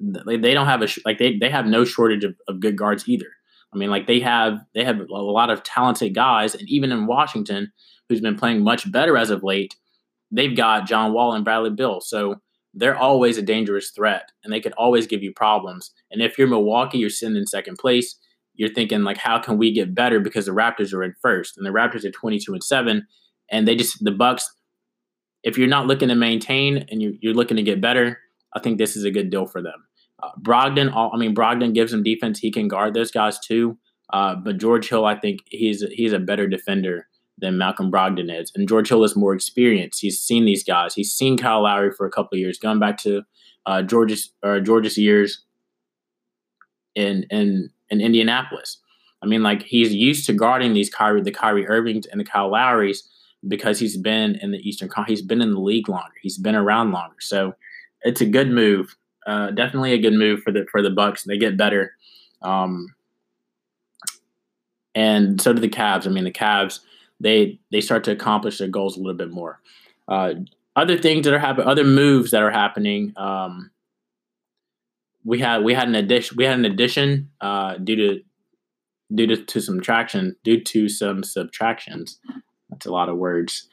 [0.00, 3.28] they don't have a like they they have no shortage of, of good guards either.
[3.72, 7.06] I mean, like they have they have a lot of talented guys, and even in
[7.06, 7.72] Washington,
[8.08, 9.76] who's been playing much better as of late,
[10.30, 12.00] they've got John Wall and Bradley Beal.
[12.00, 12.40] So
[12.74, 15.92] they're always a dangerous threat, and they can always give you problems.
[16.10, 18.18] And if you're Milwaukee, you're sitting in second place.
[18.54, 20.20] You're thinking like, how can we get better?
[20.20, 23.06] Because the Raptors are in first, and the Raptors are 22 and seven,
[23.50, 24.50] and they just the Bucks.
[25.44, 28.18] If you're not looking to maintain and you're, you're looking to get better,
[28.54, 29.84] I think this is a good deal for them.
[30.20, 32.40] Uh, Brogdon, I mean, Brogdon gives him defense.
[32.40, 33.78] He can guard those guys too.
[34.12, 37.06] Uh, but George Hill, I think he's he's a better defender
[37.38, 38.52] than Malcolm Brogdon is.
[38.54, 40.00] And George Hill is more experienced.
[40.00, 40.94] He's seen these guys.
[40.94, 43.22] He's seen Kyle Lowry for a couple of years, going back to
[43.66, 45.44] uh, George's or George's years
[46.94, 48.78] in in in Indianapolis.
[49.22, 52.50] I mean, like he's used to guarding these Kyrie, the Kyrie Irvings and the Kyle
[52.50, 53.02] Lowrys
[53.46, 54.88] because he's been in the Eastern.
[55.06, 56.14] He's been in the league longer.
[56.22, 57.16] He's been around longer.
[57.20, 57.54] So
[58.02, 58.96] it's a good move
[59.28, 61.24] uh, definitely a good move for the for the Bucks.
[61.24, 61.92] They get better,
[62.40, 62.88] um,
[64.94, 66.06] and so do the Cavs.
[66.06, 66.80] I mean, the Cavs
[67.20, 69.60] they they start to accomplish their goals a little bit more.
[70.06, 70.34] Uh,
[70.76, 73.12] other things that are happening, other moves that are happening.
[73.16, 73.70] Um,
[75.24, 76.36] we had we had an addition.
[76.36, 78.20] We had an addition uh, due to
[79.14, 82.18] due to, to some traction due to some subtractions.
[82.70, 83.68] That's a lot of words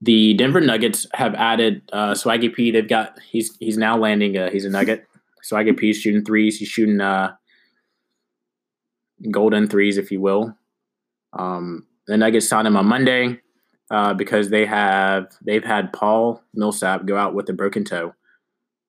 [0.00, 2.70] the Denver Nuggets have added uh, Swaggy P.
[2.70, 4.36] They've got he's he's now landing.
[4.36, 5.06] A, he's a Nugget.
[5.50, 5.92] Swaggy P.
[5.92, 6.58] shooting threes.
[6.58, 7.34] He's shooting uh,
[9.30, 10.56] golden threes, if you will.
[11.32, 13.40] Um, the Nuggets signed him on Monday
[13.90, 18.14] uh, because they have they've had Paul Millsap go out with a broken toe.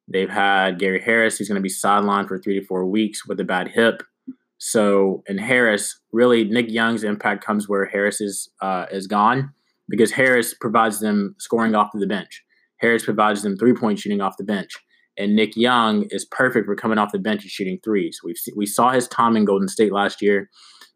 [0.08, 3.40] They've had Gary Harris, who's going to be sidelined for three to four weeks with
[3.40, 4.04] a bad hip.
[4.58, 9.54] So, and Harris, really, Nick Young's impact comes where Harris is uh, is gone
[9.90, 12.44] because Harris provides them scoring off of the bench.
[12.78, 14.72] Harris provides them three point shooting off the bench.
[15.20, 18.20] And Nick Young is perfect for coming off the bench and shooting threes.
[18.24, 20.50] we we saw his time in Golden State last year.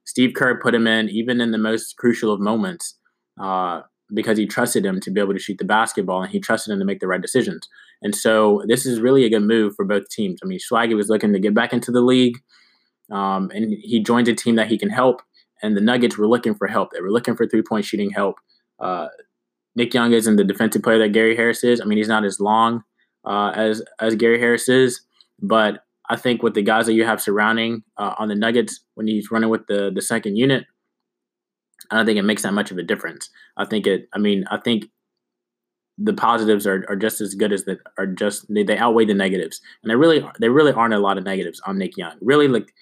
[0.06, 2.98] Steve Kerr put him in even in the most crucial of moments
[3.40, 3.82] uh,
[4.14, 6.80] because he trusted him to be able to shoot the basketball and he trusted him
[6.80, 7.68] to make the right decisions.
[8.02, 10.40] And so this is really a good move for both teams.
[10.44, 12.38] I mean, Swaggy was looking to get back into the league,
[13.12, 15.22] um, and he joins a team that he can help.
[15.62, 16.92] And the Nuggets were looking for help.
[16.92, 18.38] They were looking for three point shooting help.
[18.80, 19.10] Uh,
[19.76, 21.80] Nick Young isn't the defensive player that Gary Harris is.
[21.80, 22.84] I mean, he's not as long
[23.26, 25.02] uh, as as Gary Harris is,
[25.40, 29.08] but I think with the guys that you have surrounding uh, on the Nuggets when
[29.08, 30.65] he's running with the the second unit,
[31.89, 33.30] I don't think it makes that much of a difference.
[33.56, 34.10] I think it.
[34.13, 34.86] I mean, I think
[35.97, 39.13] the positives are, are just as good as that are just they, they outweigh the
[39.13, 42.17] negatives, and there really there really aren't a lot of negatives on Nick Young.
[42.19, 42.74] Really, like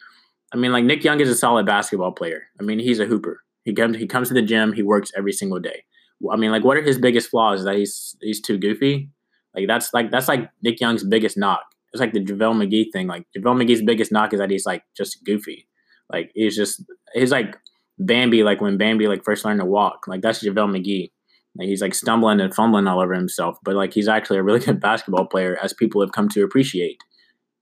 [0.51, 2.47] I mean, like Nick Young is a solid basketball player.
[2.59, 3.43] I mean, he's a hooper.
[3.63, 4.73] He comes he comes to the gym.
[4.73, 5.83] He works every single day.
[6.31, 7.59] I mean, like, what are his biggest flaws?
[7.59, 9.11] Is that he's he's too goofy.
[9.55, 11.61] Like that's like that's like Nick Young's biggest knock.
[11.91, 13.07] It's like the JaVale McGee thing.
[13.07, 15.67] Like JaVale McGee's biggest knock is that he's like just goofy.
[16.11, 17.55] Like he's just he's like
[17.97, 18.43] Bambi.
[18.43, 20.07] Like when Bambi like first learned to walk.
[20.07, 21.11] Like that's JaVale McGee.
[21.57, 23.57] Like he's like stumbling and fumbling all over himself.
[23.63, 26.97] But like he's actually a really good basketball player, as people have come to appreciate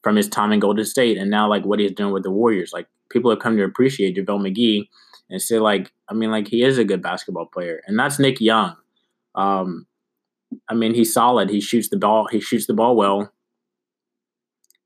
[0.04, 2.72] from his time in Golden State, and now like what he's doing with the Warriors.
[2.74, 4.88] Like people have come to appreciate JaVale McGee
[5.30, 8.40] and say like I mean like he is a good basketball player, and that's Nick
[8.42, 8.76] Young.
[9.36, 9.88] Um,
[10.70, 11.50] I mean he's solid.
[11.50, 12.28] He shoots the ball.
[12.32, 13.32] He shoots the ball well.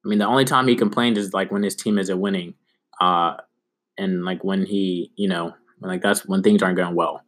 [0.04, 2.56] I mean the only time he complained is like when his team isn't winning,
[3.00, 3.36] uh,
[3.98, 7.22] and like when he you know like that's when things aren't going well,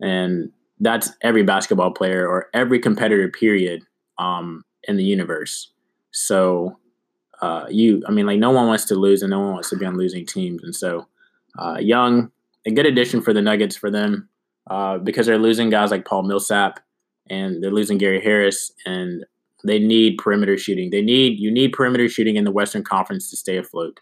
[0.00, 3.82] and that's every basketball player or every competitor period
[4.18, 5.72] um, in the universe.
[6.10, 6.78] So
[7.40, 9.76] uh, you, I mean, like no one wants to lose and no one wants to
[9.76, 11.06] be on losing teams, and so
[11.58, 12.30] uh, Young
[12.66, 14.28] a good addition for the Nuggets for them
[14.68, 16.80] uh, because they're losing guys like Paul Millsap
[17.30, 19.24] and they're losing Gary Harris and
[19.64, 20.90] They need perimeter shooting.
[20.90, 23.98] They need you need perimeter shooting in the Western Conference to stay afloat.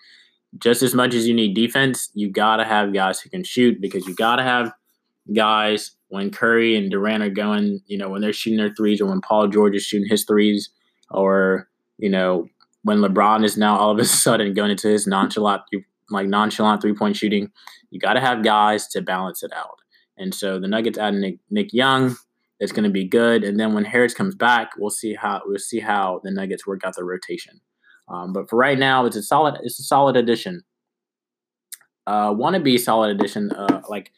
[0.58, 4.06] Just as much as you need defense, you gotta have guys who can shoot because
[4.06, 4.72] you gotta have
[5.34, 9.06] guys when Curry and Durant are going, you know, when they're shooting their threes or
[9.06, 10.70] when Paul George is shooting his threes,
[11.10, 12.46] or, you know,
[12.82, 15.62] when LeBron is now all of a sudden going into his nonchalant
[16.10, 17.50] like nonchalant three point shooting,
[17.90, 19.78] you got to have guys to balance it out.
[20.16, 22.16] And so the Nuggets add Nick, Nick Young.
[22.64, 23.44] It's going to be good.
[23.44, 26.83] And then when Harris comes back, we'll see how we'll see how the Nuggets work
[26.85, 27.61] out the rotation.
[28.09, 30.62] Um, but for right now, it's a solid it's a solid addition.
[32.07, 34.11] Uh, Want to be solid addition, uh, like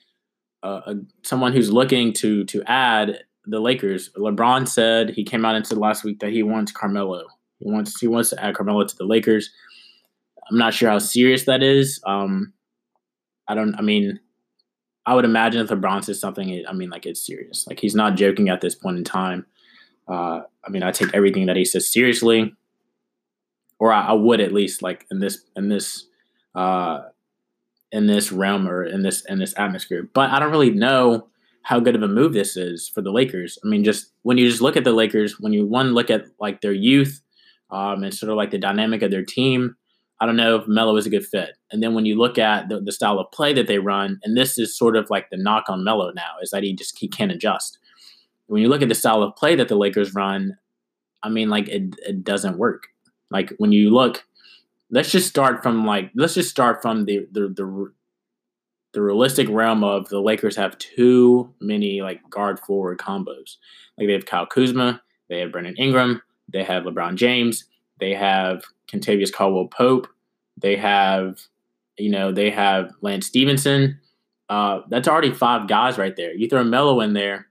[0.63, 4.11] uh, uh, someone who's looking to to add the Lakers.
[4.17, 7.25] LeBron said he came out and said last week that he wants Carmelo.
[7.59, 9.51] He wants he wants to add Carmelo to the Lakers.
[10.51, 12.01] I'm not sure how serious that is.
[12.07, 12.53] Um,
[13.49, 13.75] I don't.
[13.77, 14.19] I mean,
[15.07, 17.67] I would imagine if LeBron says something, I mean, like it's serious.
[17.67, 19.47] Like he's not joking at this point in time.
[20.09, 22.53] Uh, I mean, I take everything that he says seriously,
[23.79, 26.07] or I, I would at least like in this in this
[26.55, 27.03] uh,
[27.93, 30.09] in this realm or in this in this atmosphere.
[30.13, 31.29] But I don't really know
[31.63, 33.59] how good of a move this is for the Lakers.
[33.65, 36.27] I mean, just when you just look at the Lakers, when you one look at
[36.39, 37.21] like their youth
[37.71, 39.77] um, and sort of like the dynamic of their team,
[40.21, 41.57] I don't know if Melo is a good fit.
[41.71, 44.37] And then when you look at the, the style of play that they run, and
[44.37, 47.09] this is sort of like the knock on Melo now, is that he just he
[47.09, 47.79] can't adjust.
[48.47, 50.57] When you look at the style of play that the Lakers run,
[51.23, 52.89] I mean, like it, it doesn't work.
[53.31, 54.25] Like when you look,
[54.91, 57.93] let's just start from like let's just start from the the the,
[58.93, 63.57] the realistic realm of the Lakers have too many like guard forward combos.
[63.99, 67.65] Like they have Kyle Kuzma, they have Brandon Ingram, they have LeBron James,
[67.99, 70.09] they have Kentavious Caldwell Pope.
[70.57, 71.41] They have,
[71.99, 73.99] you know, they have Lance Stephenson.
[74.49, 76.33] Uh, that's already five guys right there.
[76.33, 77.49] You throw Melo in there,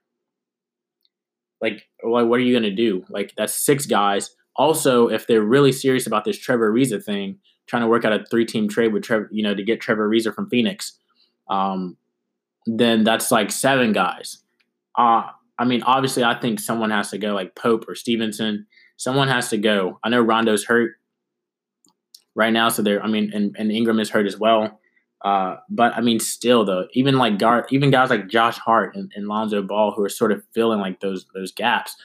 [1.62, 3.04] like, what are you going to do?
[3.10, 4.36] Like, that's six guys.
[4.56, 8.24] Also, if they're really serious about this Trevor Ariza thing, trying to work out a
[8.30, 10.98] three-team trade with Trevor, you know, to get Trevor Ariza from Phoenix,
[11.50, 11.98] um,
[12.66, 14.38] then that's like seven guys.
[14.98, 15.24] Uh,
[15.58, 18.68] I mean, obviously, I think someone has to go, like Pope or Stephenson.
[18.98, 20.00] Someone has to go.
[20.04, 20.94] I know Rondo's hurt
[22.36, 22.70] right now.
[22.70, 24.80] So they're, I mean, and, and Ingram is hurt as well.
[25.24, 29.12] Uh, but I mean, still though, even like guard, even guys like Josh Hart and,
[29.16, 31.96] and Lonzo Ball who are sort of filling like those those gaps.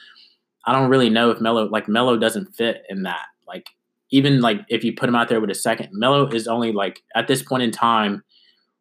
[0.65, 3.25] I don't really know if Melo like Melo doesn't fit in that.
[3.47, 3.69] Like
[4.09, 7.03] even like if you put him out there with a second, Melo is only like
[7.15, 8.23] at this point in time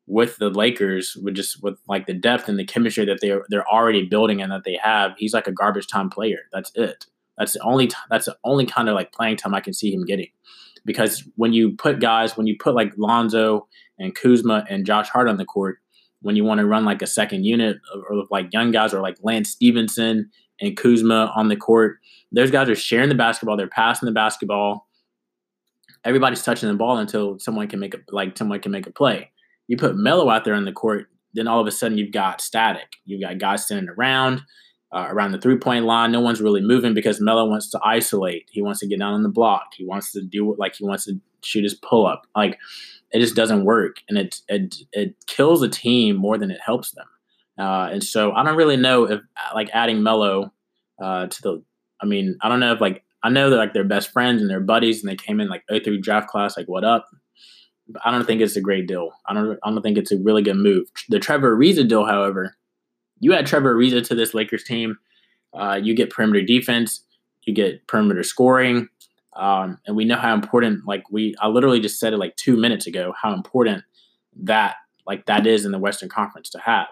[0.07, 3.68] with the Lakers, with just with like the depth and the chemistry that they're they're
[3.68, 6.40] already building and that they have, he's like a garbage time player.
[6.53, 7.07] That's it.
[7.40, 9.92] That's the only t- that's the only kind of like playing time I can see
[9.92, 10.29] him getting
[10.85, 13.66] because when you put guys, when you put like Lonzo
[13.98, 15.79] and Kuzma and Josh Hart on the court,
[16.20, 17.79] when you want to run like a second unit
[18.11, 21.96] or, like young guys or like Lance Stephenson and Kuzma on the court,
[22.31, 24.87] those guys are sharing the basketball, they're passing the basketball.
[26.05, 29.31] Everybody's touching the ball until someone can make a like someone can make a play.
[29.66, 32.42] You put Melo out there on the court, then all of a sudden you've got
[32.42, 32.96] static.
[33.07, 34.42] You've got guys standing around
[34.92, 36.12] uh, around the three point line.
[36.12, 38.48] No one's really moving because Melo wants to isolate.
[38.50, 39.74] He wants to get down on the block.
[39.76, 42.26] He wants to do like he wants to shoot his pull up.
[42.35, 42.59] Like
[43.12, 46.92] it just doesn't work, and it it it kills a team more than it helps
[46.92, 47.07] them.
[47.59, 49.20] Uh, and so I don't really know if
[49.55, 50.53] like adding Melo
[51.00, 51.62] uh, to the.
[52.03, 54.50] I mean, I don't know if like I know they're like they're best friends and
[54.50, 56.57] they're buddies, and they came in like 03 draft class.
[56.57, 57.09] Like what up?
[58.05, 59.11] I don't think it's a great deal.
[59.26, 59.59] I don't.
[59.62, 60.88] I don't think it's a really good move.
[61.09, 62.57] The Trevor Ariza deal, however,
[63.20, 64.98] you add Trevor Ariza to this Lakers team,
[65.54, 67.04] uh, you get perimeter defense,
[67.44, 68.88] you get perimeter scoring,
[69.37, 70.87] um, and we know how important.
[70.87, 73.85] Like we, I literally just said it like two minutes ago, how important
[74.42, 76.88] that like that is in the Western Conference to have.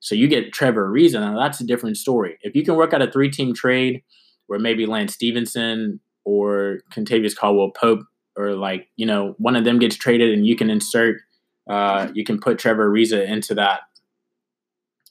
[0.00, 2.38] So you get Trevor Ariza, now that's a different story.
[2.42, 4.02] If you can work out a three-team trade
[4.46, 8.00] where maybe Lance Stephenson or Contavious Caldwell Pope
[8.36, 11.20] or like you know one of them gets traded and you can insert,
[11.68, 13.80] uh, you can put Trevor Ariza into that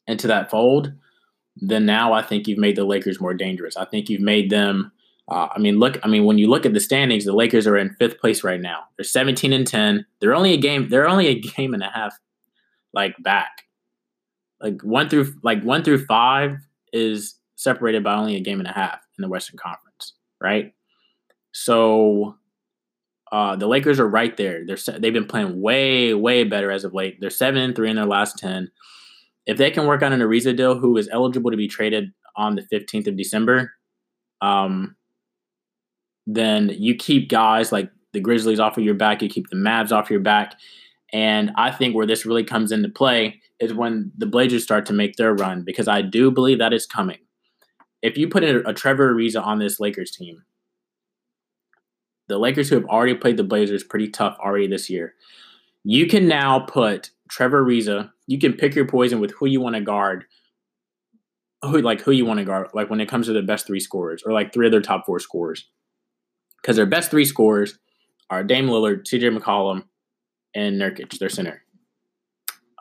[0.07, 0.93] into that fold,
[1.61, 3.77] then now I think you've made the Lakers more dangerous.
[3.77, 4.91] I think you've made them.
[5.27, 5.99] Uh, I mean, look.
[6.03, 8.61] I mean, when you look at the standings, the Lakers are in fifth place right
[8.61, 8.85] now.
[8.97, 10.05] They're 17 and 10.
[10.19, 10.89] They're only a game.
[10.89, 12.17] They're only a game and a half,
[12.93, 13.63] like back.
[14.61, 16.57] Like one through like one through five
[16.91, 20.73] is separated by only a game and a half in the Western Conference, right?
[21.51, 22.35] So
[23.31, 24.65] uh, the Lakers are right there.
[24.65, 27.21] They're they've been playing way way better as of late.
[27.21, 28.71] They're seven and three in their last ten
[29.49, 32.55] if they can work on an Ariza deal who is eligible to be traded on
[32.55, 33.73] the 15th of December,
[34.41, 34.95] um,
[36.27, 39.91] then you keep guys like the Grizzlies off of your back, you keep the Mavs
[39.91, 40.53] off your back.
[41.11, 44.93] And I think where this really comes into play is when the Blazers start to
[44.93, 47.17] make their run, because I do believe that is coming.
[48.03, 50.43] if you put a, a Trevor Ariza on this Lakers team,
[52.27, 55.15] the Lakers who have already played the Blazers pretty tough already this year,
[55.83, 58.11] you can now put Trevor Ariza.
[58.27, 60.25] You can pick your poison with who you want to guard,
[61.61, 62.69] who like who you want to guard.
[62.73, 65.05] Like when it comes to the best three scorers or like three of their top
[65.05, 65.67] four scorers,
[66.61, 67.77] because their best three scorers
[68.29, 69.29] are Dame Lillard, C.J.
[69.29, 69.85] McCollum,
[70.53, 71.63] and Nurkic, their center.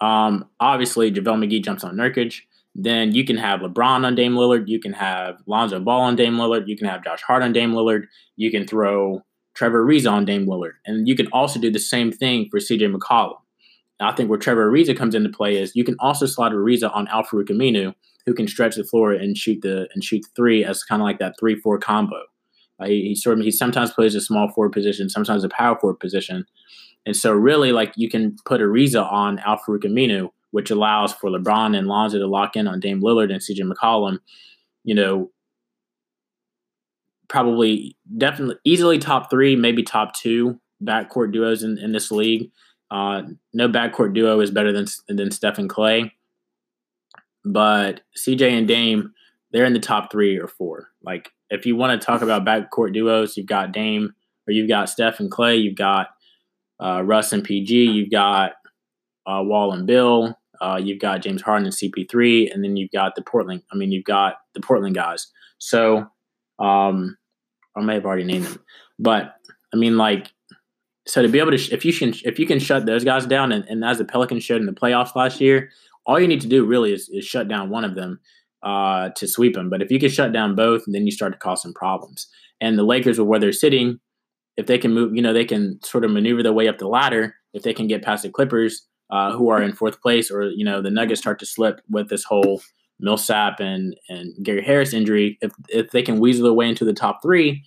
[0.01, 2.41] Um, obviously, JaVale McGee jumps on Nurkic.
[2.75, 4.69] Then you can have LeBron on Dame Lillard.
[4.69, 6.69] You can have Lonzo Ball on Dame Lillard.
[6.69, 8.05] You can have Josh Hart on Dame Lillard.
[8.37, 9.23] You can throw
[9.55, 10.75] Trevor Ariza on Dame Lillard.
[10.87, 13.39] And you can also do the same thing for CJ McCollum.
[14.01, 17.07] I think where Trevor Ariza comes into play is you can also slot Ariza on
[17.09, 17.95] Aminu,
[18.27, 21.07] who can stretch the floor and shoot the and shoot the three as kind of
[21.07, 22.23] like that three four combo.
[22.81, 25.77] Uh, he, he, sort of he sometimes plays a small forward position, sometimes a power
[25.81, 26.47] forward position,
[27.07, 31.89] and so really like you can put Ariza on Aminu, which allows for LeBron and
[31.89, 34.19] Lonzo to lock in on Dame Lillard and CJ McCollum.
[34.85, 35.31] You know,
[37.29, 42.51] probably definitely easily top three, maybe top two backcourt duos in, in this league.
[42.91, 43.23] Uh,
[43.53, 46.11] no backcourt duo is better than than Steph and Klay,
[47.45, 49.13] but CJ and Dame,
[49.53, 50.89] they're in the top three or four.
[51.03, 54.15] Like if you want to talk about backcourt duos, you've got Dame
[54.47, 56.09] or you've got Steph and Klay, you've got
[56.81, 58.53] uh, Russ and PG, you've got
[59.27, 63.15] uh, Wall and Beal, uh, you've got James Harden and CP3, and then you've got
[63.15, 63.63] the Portland.
[63.73, 65.29] I mean, you've got the Portland guys.
[65.59, 66.07] So,
[66.59, 67.17] um,
[67.77, 68.65] I may have already named them,
[68.99, 69.35] but
[69.73, 70.33] I mean, like,
[71.09, 73.53] so to be able to, if you can, if you can shut those guys down,
[73.53, 75.71] and, and as the Pelicans showed in the playoffs last year,
[76.07, 78.21] all you need to do really is, is shut down one of them
[78.63, 79.71] uh, to sweep them.
[79.71, 82.29] But if you can shut down both, then you start to cause some problems.
[82.61, 84.01] And the Lakers, with where they're sitting,
[84.57, 86.89] if they can move, you know, they can sort of maneuver their way up the
[86.89, 87.35] ladder.
[87.55, 90.65] If they can get past the Clippers, uh, who are in fourth place, or you
[90.65, 92.61] know, the Nuggets start to slip with this whole
[93.01, 95.39] Millsap and and Gary Harris injury.
[95.41, 97.65] If if they can weasel their way into the top three,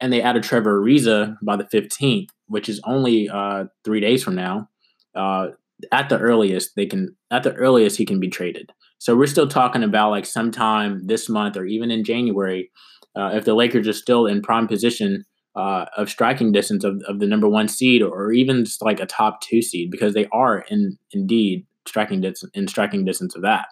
[0.00, 4.22] and they add a Trevor Ariza by the fifteenth, which is only uh, three days
[4.22, 4.68] from now,
[5.14, 5.48] uh,
[5.92, 8.70] at the earliest they can at the earliest he can be traded.
[8.98, 12.70] So we're still talking about like sometime this month or even in January,
[13.14, 17.18] uh, if the Lakers are still in prime position uh, of striking distance of, of
[17.18, 20.64] the number one seed or even just like a top two seed because they are
[20.70, 23.68] in indeed striking distance in striking distance of that.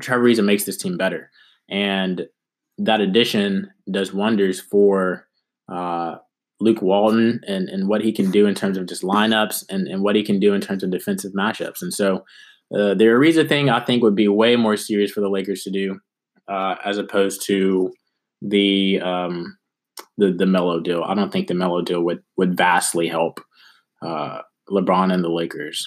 [0.00, 1.30] Trevor Ariza makes this team better,
[1.68, 2.26] and
[2.78, 5.26] that addition does wonders for
[5.70, 6.16] uh,
[6.60, 10.02] Luke Walton and, and what he can do in terms of just lineups and, and
[10.02, 11.80] what he can do in terms of defensive matchups.
[11.80, 12.16] And so
[12.74, 15.70] uh, the Ariza thing, I think, would be way more serious for the Lakers to
[15.70, 15.98] do
[16.48, 17.92] uh, as opposed to
[18.42, 19.56] the um,
[20.18, 21.02] the the Melo deal.
[21.02, 23.40] I don't think the Melo deal would would vastly help
[24.02, 25.86] uh, LeBron and the Lakers.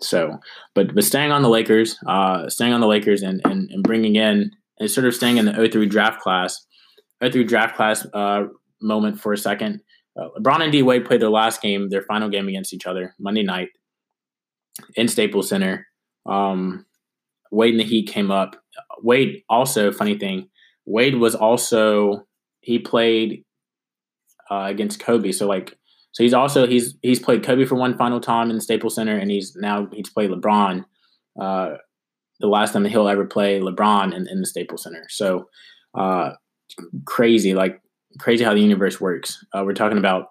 [0.00, 0.38] So,
[0.74, 4.16] but but staying on the Lakers, uh, staying on the Lakers, and and, and bringing
[4.16, 6.64] in and sort of staying in the 03 draft class,
[7.22, 8.44] 03 draft class uh,
[8.80, 9.80] moment for a second.
[10.18, 13.14] Uh, LeBron and D Wade played their last game, their final game against each other
[13.18, 13.68] Monday night
[14.96, 15.86] in Staples Center.
[16.26, 16.86] Um,
[17.50, 18.56] Wade and the Heat came up.
[19.02, 20.48] Wade also, funny thing,
[20.86, 22.26] Wade was also
[22.60, 23.44] he played
[24.50, 25.32] uh, against Kobe.
[25.32, 25.76] So like,
[26.12, 29.30] so he's also he's he's played Kobe for one final time in Staples Center, and
[29.30, 30.84] he's now he's played LeBron.
[31.40, 31.74] Uh,
[32.40, 35.06] the last time that he'll ever play LeBron in, in the Staples Center.
[35.08, 35.48] So
[35.94, 36.32] uh,
[37.04, 37.80] crazy, like
[38.18, 39.44] crazy how the universe works.
[39.52, 40.28] Uh, we're talking about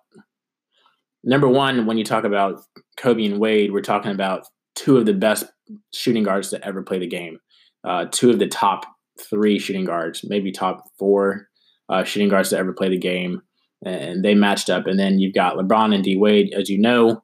[1.23, 2.61] number one when you talk about
[2.97, 5.45] Kobe and Wade, we're talking about two of the best
[5.93, 7.39] shooting guards to ever play the game.
[7.83, 8.85] Uh, two of the top
[9.19, 11.47] three shooting guards, maybe top four
[11.89, 13.41] uh, shooting guards to ever play the game,
[13.85, 14.87] and they matched up.
[14.87, 17.23] And then you've got LeBron and D Wade, as you know,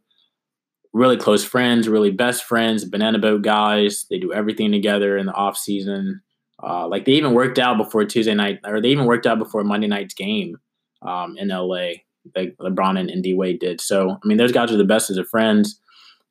[0.93, 4.05] really close friends, really best friends, banana boat guys.
[4.09, 6.21] They do everything together in the off season.
[6.61, 9.63] Uh, like they even worked out before Tuesday night, or they even worked out before
[9.63, 10.57] Monday night's game
[11.01, 11.91] um, in LA.
[12.35, 13.79] Like LeBron and, and D Wade did.
[13.79, 15.79] So I mean, those guys are the best as of friends,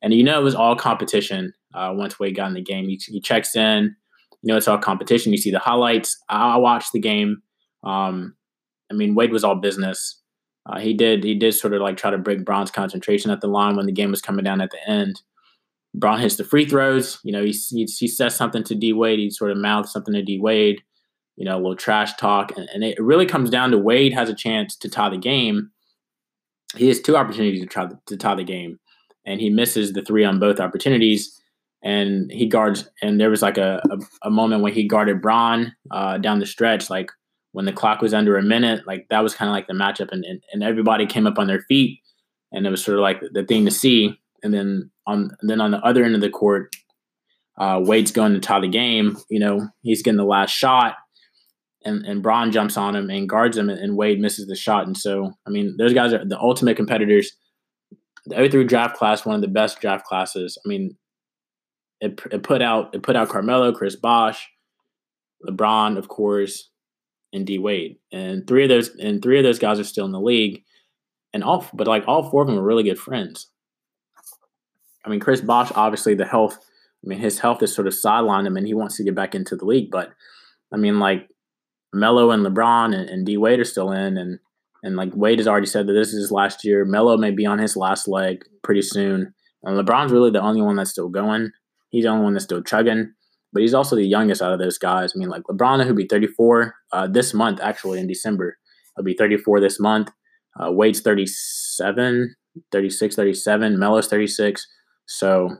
[0.01, 1.53] and you know it was all competition.
[1.73, 3.95] Uh, once Wade got in the game, he, he checks in.
[4.41, 5.31] You know it's all competition.
[5.31, 6.17] You see the highlights.
[6.29, 7.41] I, I watched the game.
[7.83, 8.35] Um,
[8.91, 10.19] I mean, Wade was all business.
[10.65, 13.47] Uh, he did he did sort of like try to break Bron's concentration at the
[13.47, 15.21] line when the game was coming down at the end.
[15.95, 17.19] Bron hits the free throws.
[17.23, 19.19] You know, he, he, he says something to D Wade.
[19.19, 20.81] He sort of mouths something to D Wade.
[21.35, 24.27] You know, a little trash talk, and, and, it really comes down to Wade has
[24.27, 25.71] a chance to tie the game.
[26.75, 28.77] He has two opportunities to try to tie the game,
[29.25, 31.33] and he misses the three on both opportunities.
[31.81, 35.73] And he guards, and there was like a, a, a moment when he guarded Bron
[35.91, 37.09] uh, down the stretch, like
[37.53, 40.11] when the clock was under a minute, like that was kind of like the matchup,
[40.11, 42.01] and, and, and everybody came up on their feet,
[42.51, 44.19] and it was sort of like the thing to see.
[44.43, 46.75] And then on and then on the other end of the court,
[47.57, 49.17] uh, Wade's going to tie the game.
[49.29, 50.95] You know, he's getting the last shot,
[51.83, 54.87] and and Bron jumps on him and guards him, and Wade misses the shot.
[54.87, 57.31] And so, I mean, those guys are the ultimate competitors.
[58.25, 60.57] The 03 draft class, one of the best draft classes.
[60.63, 60.97] I mean,
[62.01, 64.47] it, it put out it put out Carmelo, Chris Bosh,
[65.47, 66.69] LeBron, of course,
[67.33, 70.11] and D Wade, and three of those and three of those guys are still in
[70.11, 70.63] the league,
[71.33, 73.49] and all but like all four of them are really good friends.
[75.05, 76.57] I mean, Chris Bosh, obviously the health.
[77.03, 79.33] I mean, his health is sort of sidelined him, and he wants to get back
[79.33, 79.89] into the league.
[79.91, 80.11] But
[80.73, 81.27] I mean, like
[81.93, 84.39] Melo and LeBron and, and D Wade are still in, and
[84.83, 86.85] and like Wade has already said that this is his last year.
[86.85, 89.33] Melo may be on his last leg pretty soon.
[89.63, 91.51] And LeBron's really the only one that's still going.
[91.89, 93.13] He's the only one that's still chugging,
[93.51, 95.13] but he's also the youngest out of those guys.
[95.15, 98.57] I mean, like LeBron, who'll be 34 uh, this month, actually in December.
[98.95, 100.11] He'll be 34 this month.
[100.59, 102.35] Uh, Wade's 37,
[102.71, 103.79] 36, 37.
[103.79, 104.67] Melo's 36.
[105.11, 105.57] So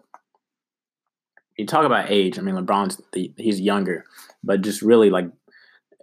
[1.58, 2.38] you talk about age.
[2.38, 4.06] I mean, LeBron's the, he's younger,
[4.44, 5.26] but just really like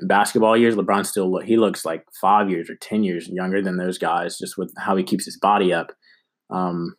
[0.02, 3.76] basketball years, LeBron still look, he looks like five years or ten years younger than
[3.76, 5.92] those guys, just with how he keeps his body up.
[6.50, 6.96] Um,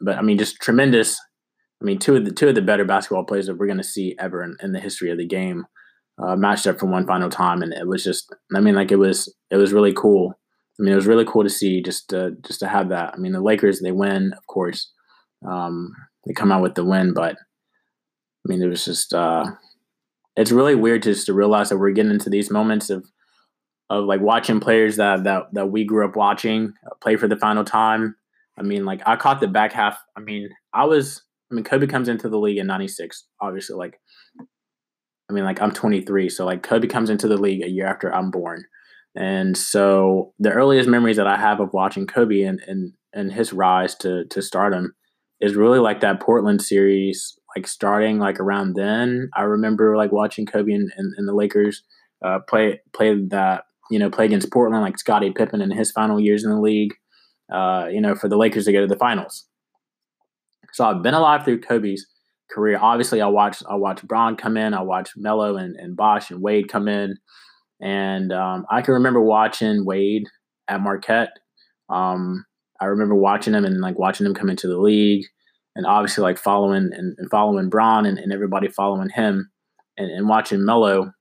[0.00, 1.18] but I mean, just tremendous
[1.80, 3.84] I mean, two of the two of the better basketball players that we're going to
[3.84, 5.64] see ever in, in, the history of the game
[6.22, 8.96] uh, matched up for one final time, and it was just, I mean, like it
[8.96, 10.34] was it was really cool.
[10.78, 13.12] I mean, it was really cool to see just to, just to have that.
[13.14, 14.90] I mean, the Lakers they win, of course,
[15.46, 15.94] um,
[16.26, 19.46] they come out with the win, but I mean, it was just uh,
[20.36, 23.06] it's really weird just to realize that we're getting into these moments of
[23.88, 26.72] of like watching players that that that we grew up watching
[27.02, 28.16] play for the final time.
[28.58, 29.98] I mean, like I caught the back half.
[30.16, 33.24] I mean, I was I mean, Kobe comes into the league in '96.
[33.40, 34.00] Obviously, like,
[35.28, 38.14] I mean, like I'm 23, so like Kobe comes into the league a year after
[38.14, 38.64] I'm born,
[39.16, 43.52] and so the earliest memories that I have of watching Kobe and and and his
[43.52, 44.94] rise to to stardom
[45.40, 49.30] is really like that Portland series, like starting like around then.
[49.34, 51.82] I remember like watching Kobe and, and, and the Lakers
[52.24, 56.20] uh, play play that you know play against Portland, like Scottie Pippen in his final
[56.20, 56.94] years in the league.
[57.52, 59.48] Uh, you know, for the Lakers to go to the finals
[60.72, 62.06] so I've been alive through Kobe's
[62.50, 62.78] career.
[62.80, 66.42] Obviously, I watched I watched Bron come in, I watched Melo and, and Bosh and
[66.42, 67.16] Wade come in,
[67.80, 70.26] and um, I can remember watching Wade
[70.68, 71.38] at Marquette.
[71.88, 72.44] Um,
[72.80, 75.26] I remember watching him and like watching him come into the league,
[75.76, 79.50] and obviously like following and, and following Bron and, and, everybody following him,
[79.96, 81.12] and, and watching Melo.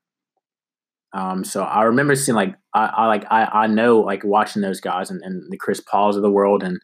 [1.14, 4.80] Um, so I remember seeing like I, I like I, I know like watching those
[4.80, 6.80] guys and, and the Chris Pauls of the world and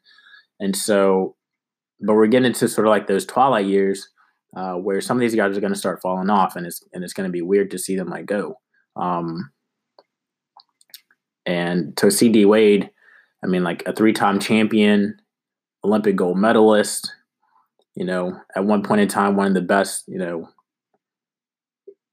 [0.60, 1.36] and so
[2.02, 4.10] but we're getting into sort of like those twilight years
[4.56, 7.04] uh, where some of these guys are going to start falling off, and it's and
[7.04, 8.56] it's going to be weird to see them like go.
[8.96, 9.52] Um,
[11.46, 12.90] and to see D Wade,
[13.46, 15.22] I mean, like a three-time champion,
[15.84, 17.14] Olympic gold medalist.
[17.94, 20.04] You know, at one point in time, one of the best.
[20.08, 20.50] You know,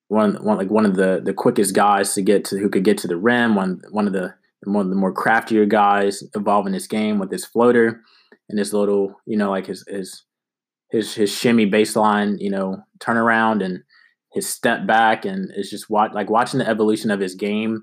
[0.08, 2.98] one one like one of the the quickest guys to get to who could get
[2.98, 3.54] to the rim.
[3.56, 7.46] One one of the one of the more craftier guys evolving his game with his
[7.46, 8.02] floater
[8.48, 10.24] and his little, you know, like his his
[10.90, 13.82] his his shimmy baseline, you know, turnaround and
[14.32, 17.82] his step back, and it's just watch like watching the evolution of his game.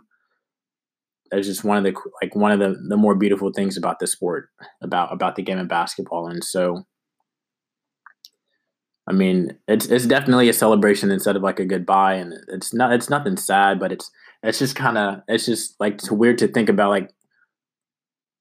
[1.32, 4.08] That's just one of the like one of the the more beautiful things about the
[4.08, 4.50] sport
[4.82, 6.86] about about the game of basketball, and so.
[9.08, 12.94] I mean, it's it's definitely a celebration instead of like a goodbye, and it's not
[12.94, 14.12] it's nothing sad, but it's
[14.44, 17.10] it's just kind of it's just like it's weird to think about like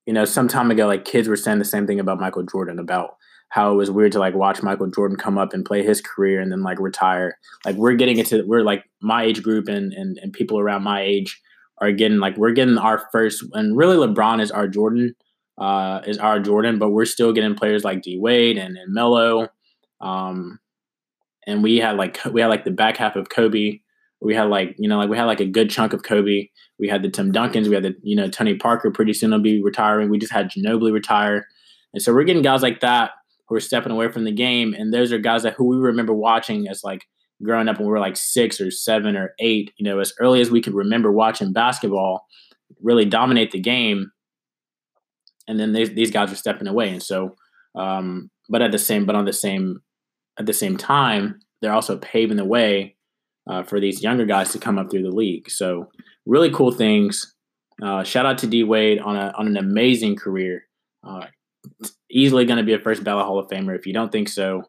[0.09, 2.79] you know, some time ago, like kids were saying the same thing about Michael Jordan
[2.79, 3.17] about
[3.51, 6.41] how it was weird to like watch Michael Jordan come up and play his career
[6.41, 7.37] and then like retire.
[7.67, 11.03] Like we're getting into we're like my age group and and, and people around my
[11.03, 11.39] age
[11.81, 15.15] are getting like we're getting our first and really LeBron is our Jordan
[15.59, 19.49] uh is our Jordan, but we're still getting players like D Wade and, and Melo.
[20.01, 20.59] Um
[21.47, 23.81] and we had like we had like the back half of Kobe.
[24.21, 26.49] We had like, you know, like we had like a good chunk of Kobe
[26.79, 27.69] we had the Tim Duncans.
[27.69, 30.11] We had the, you know, Tony Parker pretty soon will be retiring.
[30.11, 31.47] We just had Ginobili retire.
[31.93, 33.13] And so we're getting guys like that
[33.49, 34.75] who are stepping away from the game.
[34.75, 37.07] And those are guys that who we remember watching as like
[37.43, 40.41] growing up when we were like six or seven or eight, you know, as early
[40.41, 42.27] as we could remember watching basketball
[42.83, 44.11] really dominate the game.
[45.47, 46.91] And then they, these guys are stepping away.
[46.91, 47.37] And so,
[47.75, 49.81] um, but at the same, but on the same,
[50.39, 52.97] at the same time, they're also paving the way
[53.49, 55.51] uh, for these younger guys to come up through the league.
[55.51, 55.91] So
[56.27, 57.35] really cool things.
[57.83, 60.65] Uh, shout out to D Wade on a on an amazing career.
[61.07, 61.27] Uh,
[62.11, 63.77] easily going to be a first ballot Hall of Famer.
[63.77, 64.65] If you don't think so,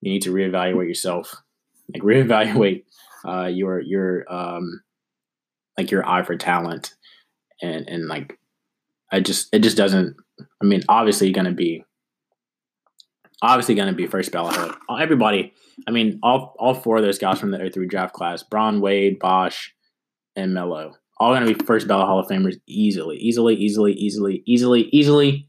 [0.00, 1.34] you need to reevaluate yourself.
[1.92, 2.84] Like reevaluate
[3.26, 4.82] uh, your your um,
[5.76, 6.94] like your eye for talent,
[7.62, 8.38] and and like
[9.10, 10.16] I just it just doesn't.
[10.62, 11.84] I mean, obviously, you're going to be
[13.42, 14.76] obviously going to be first ballot.
[14.90, 15.52] Everybody,
[15.86, 19.18] I mean, all all four of those guys from the 03 draft class, Bron, Wade,
[19.18, 19.74] Bosh,
[20.36, 24.42] and Melo, all going to be first ballot Hall of Famers easily, easily, easily, easily,
[24.46, 25.48] easily, easily,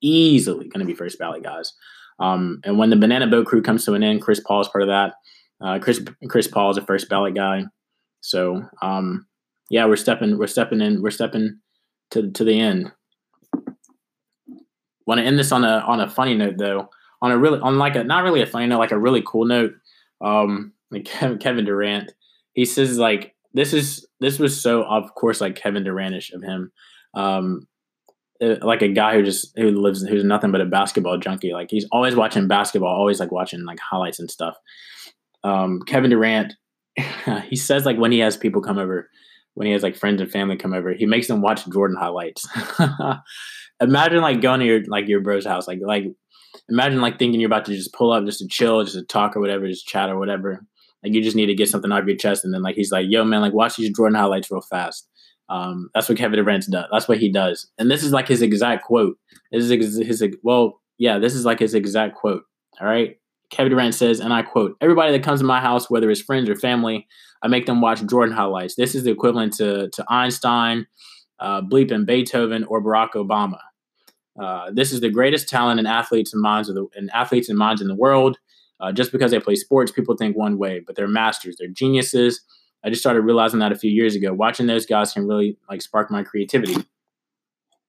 [0.00, 1.72] easily going to be first ballot guys.
[2.18, 4.82] Um, and when the Banana Boat Crew comes to an end, Chris Paul is part
[4.82, 5.14] of that.
[5.60, 7.64] Uh, Chris Chris Paul is a first ballot guy.
[8.20, 9.26] So um,
[9.70, 11.60] yeah, we're stepping we're stepping in we're stepping
[12.12, 12.92] to to the end.
[15.06, 16.88] Want to end this on a on a funny note though.
[17.22, 19.44] On a really on like a not really a funny note, like a really cool
[19.44, 19.72] note.
[20.20, 21.04] Um, like
[21.40, 22.12] Kevin Durant,
[22.54, 26.72] he says like this is this was so of course like Kevin Durantish of him.
[27.14, 27.66] Um,
[28.42, 31.52] uh, like a guy who just who lives who's nothing but a basketball junkie.
[31.52, 34.56] Like he's always watching basketball, always like watching like highlights and stuff.
[35.44, 36.54] Um, Kevin Durant,
[37.48, 39.08] he says like when he has people come over,
[39.54, 42.46] when he has like friends and family come over, he makes them watch Jordan highlights.
[43.80, 46.04] imagine like going to your like your bro's house, like like
[46.68, 49.36] imagine like thinking you're about to just pull up just to chill, just to talk
[49.36, 50.64] or whatever, just chat or whatever.
[51.02, 53.06] Like you just need to get something off your chest, and then like he's like,
[53.08, 55.08] "Yo, man, like watch these Jordan highlights real fast."
[55.48, 56.86] Um, that's what Kevin Durant does.
[56.92, 57.68] That's what he does.
[57.76, 59.16] And this is like his exact quote.
[59.50, 62.44] This is his, his well, yeah, this is like his exact quote.
[62.80, 63.16] All right.
[63.50, 66.48] Kevin Durant says, and I quote, everybody that comes to my house, whether it's friends
[66.48, 67.06] or family,
[67.42, 68.76] I make them watch Jordan highlights.
[68.76, 70.86] This is the equivalent to, to Einstein,
[71.38, 73.58] uh, bleeping Beethoven, or Barack Obama.
[74.40, 77.58] Uh, this is the greatest talent in athletes and minds of the in athletes and
[77.58, 78.38] minds in the world.
[78.78, 81.56] Uh, just because they play sports, people think one way, but they're masters.
[81.58, 82.40] They're geniuses.
[82.82, 84.32] I just started realizing that a few years ago.
[84.32, 86.76] Watching those guys can really like spark my creativity.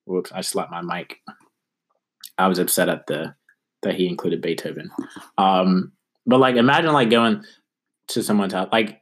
[0.05, 1.19] Whoops, I slapped my mic.
[2.37, 3.35] I was upset at the
[3.83, 4.91] that he included Beethoven.
[5.37, 5.91] Um,
[6.25, 7.43] but like imagine like going
[8.09, 9.01] to someone's house, like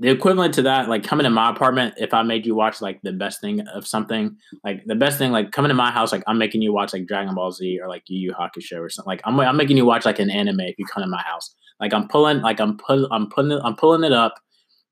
[0.00, 3.00] the equivalent to that, like coming to my apartment, if I made you watch like
[3.02, 6.22] the best thing of something, like the best thing, like coming to my house, like
[6.26, 9.10] I'm making you watch like Dragon Ball Z or like Yu Yu Hakusho or something.
[9.10, 11.54] Like I'm, I'm making you watch like an anime if you come to my house.
[11.80, 14.40] Like I'm pulling, like I'm pulling, I'm putting, it, I'm pulling it up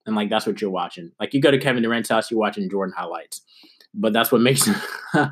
[0.07, 1.13] and like that's what you're watching.
[1.21, 3.43] Like you go to Kevin Durant's house, you're watching Jordan highlights,
[3.95, 4.69] but that's what makes
[5.15, 5.31] but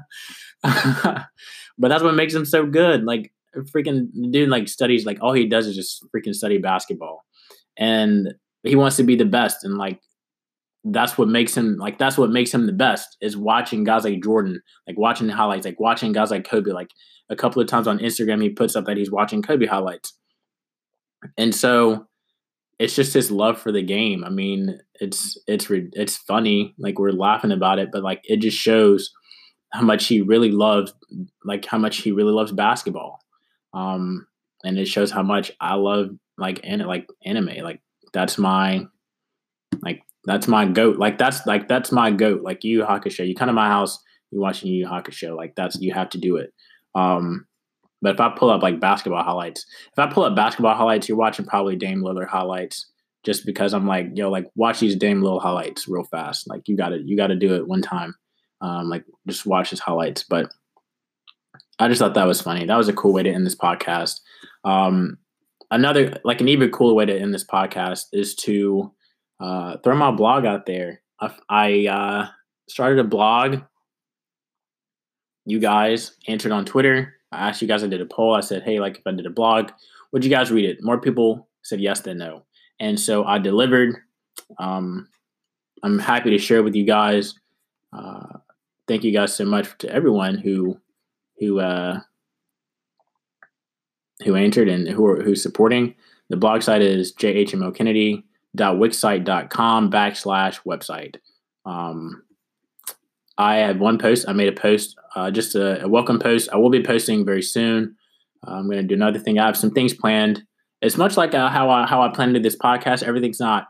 [1.79, 3.05] that's what makes him so good.
[3.05, 3.33] Like
[3.63, 7.25] freaking dude, like studies, like all he does is just freaking study basketball,
[7.77, 10.01] and he wants to be the best, and like
[10.85, 14.23] that's what makes him like that's what makes him the best is watching guys like
[14.23, 16.73] Jordan, like watching highlights, like watching guys like Kobe.
[16.73, 16.91] Like
[17.31, 20.13] a couple of times on Instagram, he puts up that he's watching Kobe highlights,
[21.37, 22.07] and so
[22.79, 24.25] it's just his love for the game.
[24.25, 28.59] I mean, it's it's it's funny, like we're laughing about it, but like it just
[28.59, 29.11] shows
[29.73, 30.93] how much he really loves,
[31.45, 33.24] like how much he really loves basketball.
[33.75, 34.27] Um,
[34.65, 37.63] and it shows how much I love like like anime.
[37.63, 38.87] Like that's my
[39.83, 40.99] like that's my goat.
[40.99, 42.43] Like that's like that's my goat.
[42.43, 43.27] Like Yu Hakusho.
[43.27, 45.37] You come to my house, you watching Yu Hakusho.
[45.37, 46.53] Like that's you have to do it.
[46.95, 47.47] Um,
[48.01, 51.19] but if I pull up like basketball highlights, if I pull up basketball highlights, you're
[51.19, 52.91] watching probably Dame Lillard highlights
[53.25, 56.49] just because I'm like, yo, like watch these Dame Lillard highlights real fast.
[56.49, 58.15] Like you gotta you gotta do it one time.
[58.61, 60.23] Um, like just watch his highlights.
[60.23, 60.53] But
[61.79, 62.67] I just thought that was funny.
[62.67, 64.21] That was a cool way to end this podcast.
[64.65, 65.19] Um,
[65.71, 68.93] another like an even cooler way to end this podcast is to
[69.41, 71.03] uh, throw my blog out there.
[71.21, 72.29] I, I uh,
[72.69, 73.63] started a blog.
[75.47, 77.15] You guys answered on Twitter.
[77.33, 78.35] I asked you guys, I did a poll.
[78.35, 79.71] I said, hey, like if I did a blog,
[80.13, 80.83] would you guys read it?
[80.83, 82.45] More people said yes than no.
[82.79, 83.97] And so I delivered.
[84.59, 85.09] Um,
[85.83, 87.35] I'm happy to share with you guys.
[87.93, 88.39] Uh,
[88.89, 90.79] thank you guys so much to everyone who
[91.39, 92.01] who uh,
[94.25, 95.95] who entered and who are who's supporting.
[96.31, 101.17] The blog site is jhmokennedy.wixsite.com backslash website.
[101.67, 102.23] Um,
[103.37, 104.27] I had one post.
[104.29, 106.49] I made a post, uh, just a, a, welcome post.
[106.53, 107.97] I will be posting very soon.
[108.47, 109.39] Uh, I'm going to do another thing.
[109.39, 110.43] I have some things planned.
[110.81, 113.03] It's much like uh, how I how I planned to this podcast.
[113.03, 113.67] Everything's not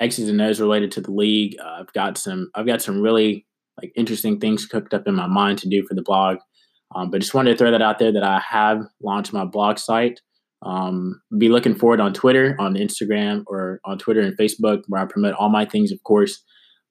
[0.00, 1.56] X's and O's related to the league.
[1.62, 3.46] Uh, I've got some I've got some really
[3.80, 6.38] like interesting things cooked up in my mind to do for the blog.
[6.94, 9.78] Um, but just wanted to throw that out there that I have launched my blog
[9.78, 10.20] site.
[10.62, 15.06] Um, be looking forward on Twitter, on Instagram, or on Twitter and Facebook, where I
[15.06, 16.42] promote all my things, of course.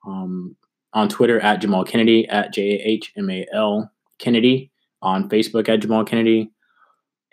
[0.07, 0.55] Um,
[0.93, 4.71] on Twitter at Jahmal Kennedy at J A H M A L Kennedy.
[5.01, 6.51] On Facebook at Jahmal Kennedy.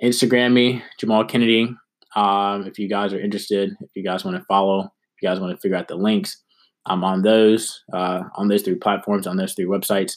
[0.03, 1.75] Instagram me, Jahmal Kennedy.
[2.15, 5.41] Um, if you guys are interested, if you guys want to follow, if you guys
[5.41, 6.43] want to figure out the links,
[6.87, 10.17] I'm on those, uh, on those three platforms, on those three websites.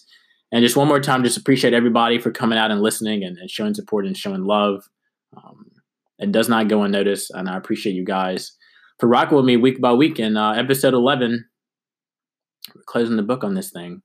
[0.52, 3.52] And just one more time, just appreciate everybody for coming out and listening and, and
[3.52, 4.84] showing support and showing love.
[5.38, 5.66] Um,
[6.18, 8.54] it does not go unnoticed, and I appreciate you guys
[9.00, 10.20] for rocking with me week by week.
[10.20, 11.45] In uh, episode 11,
[12.76, 14.02] we're closing the book on this thing.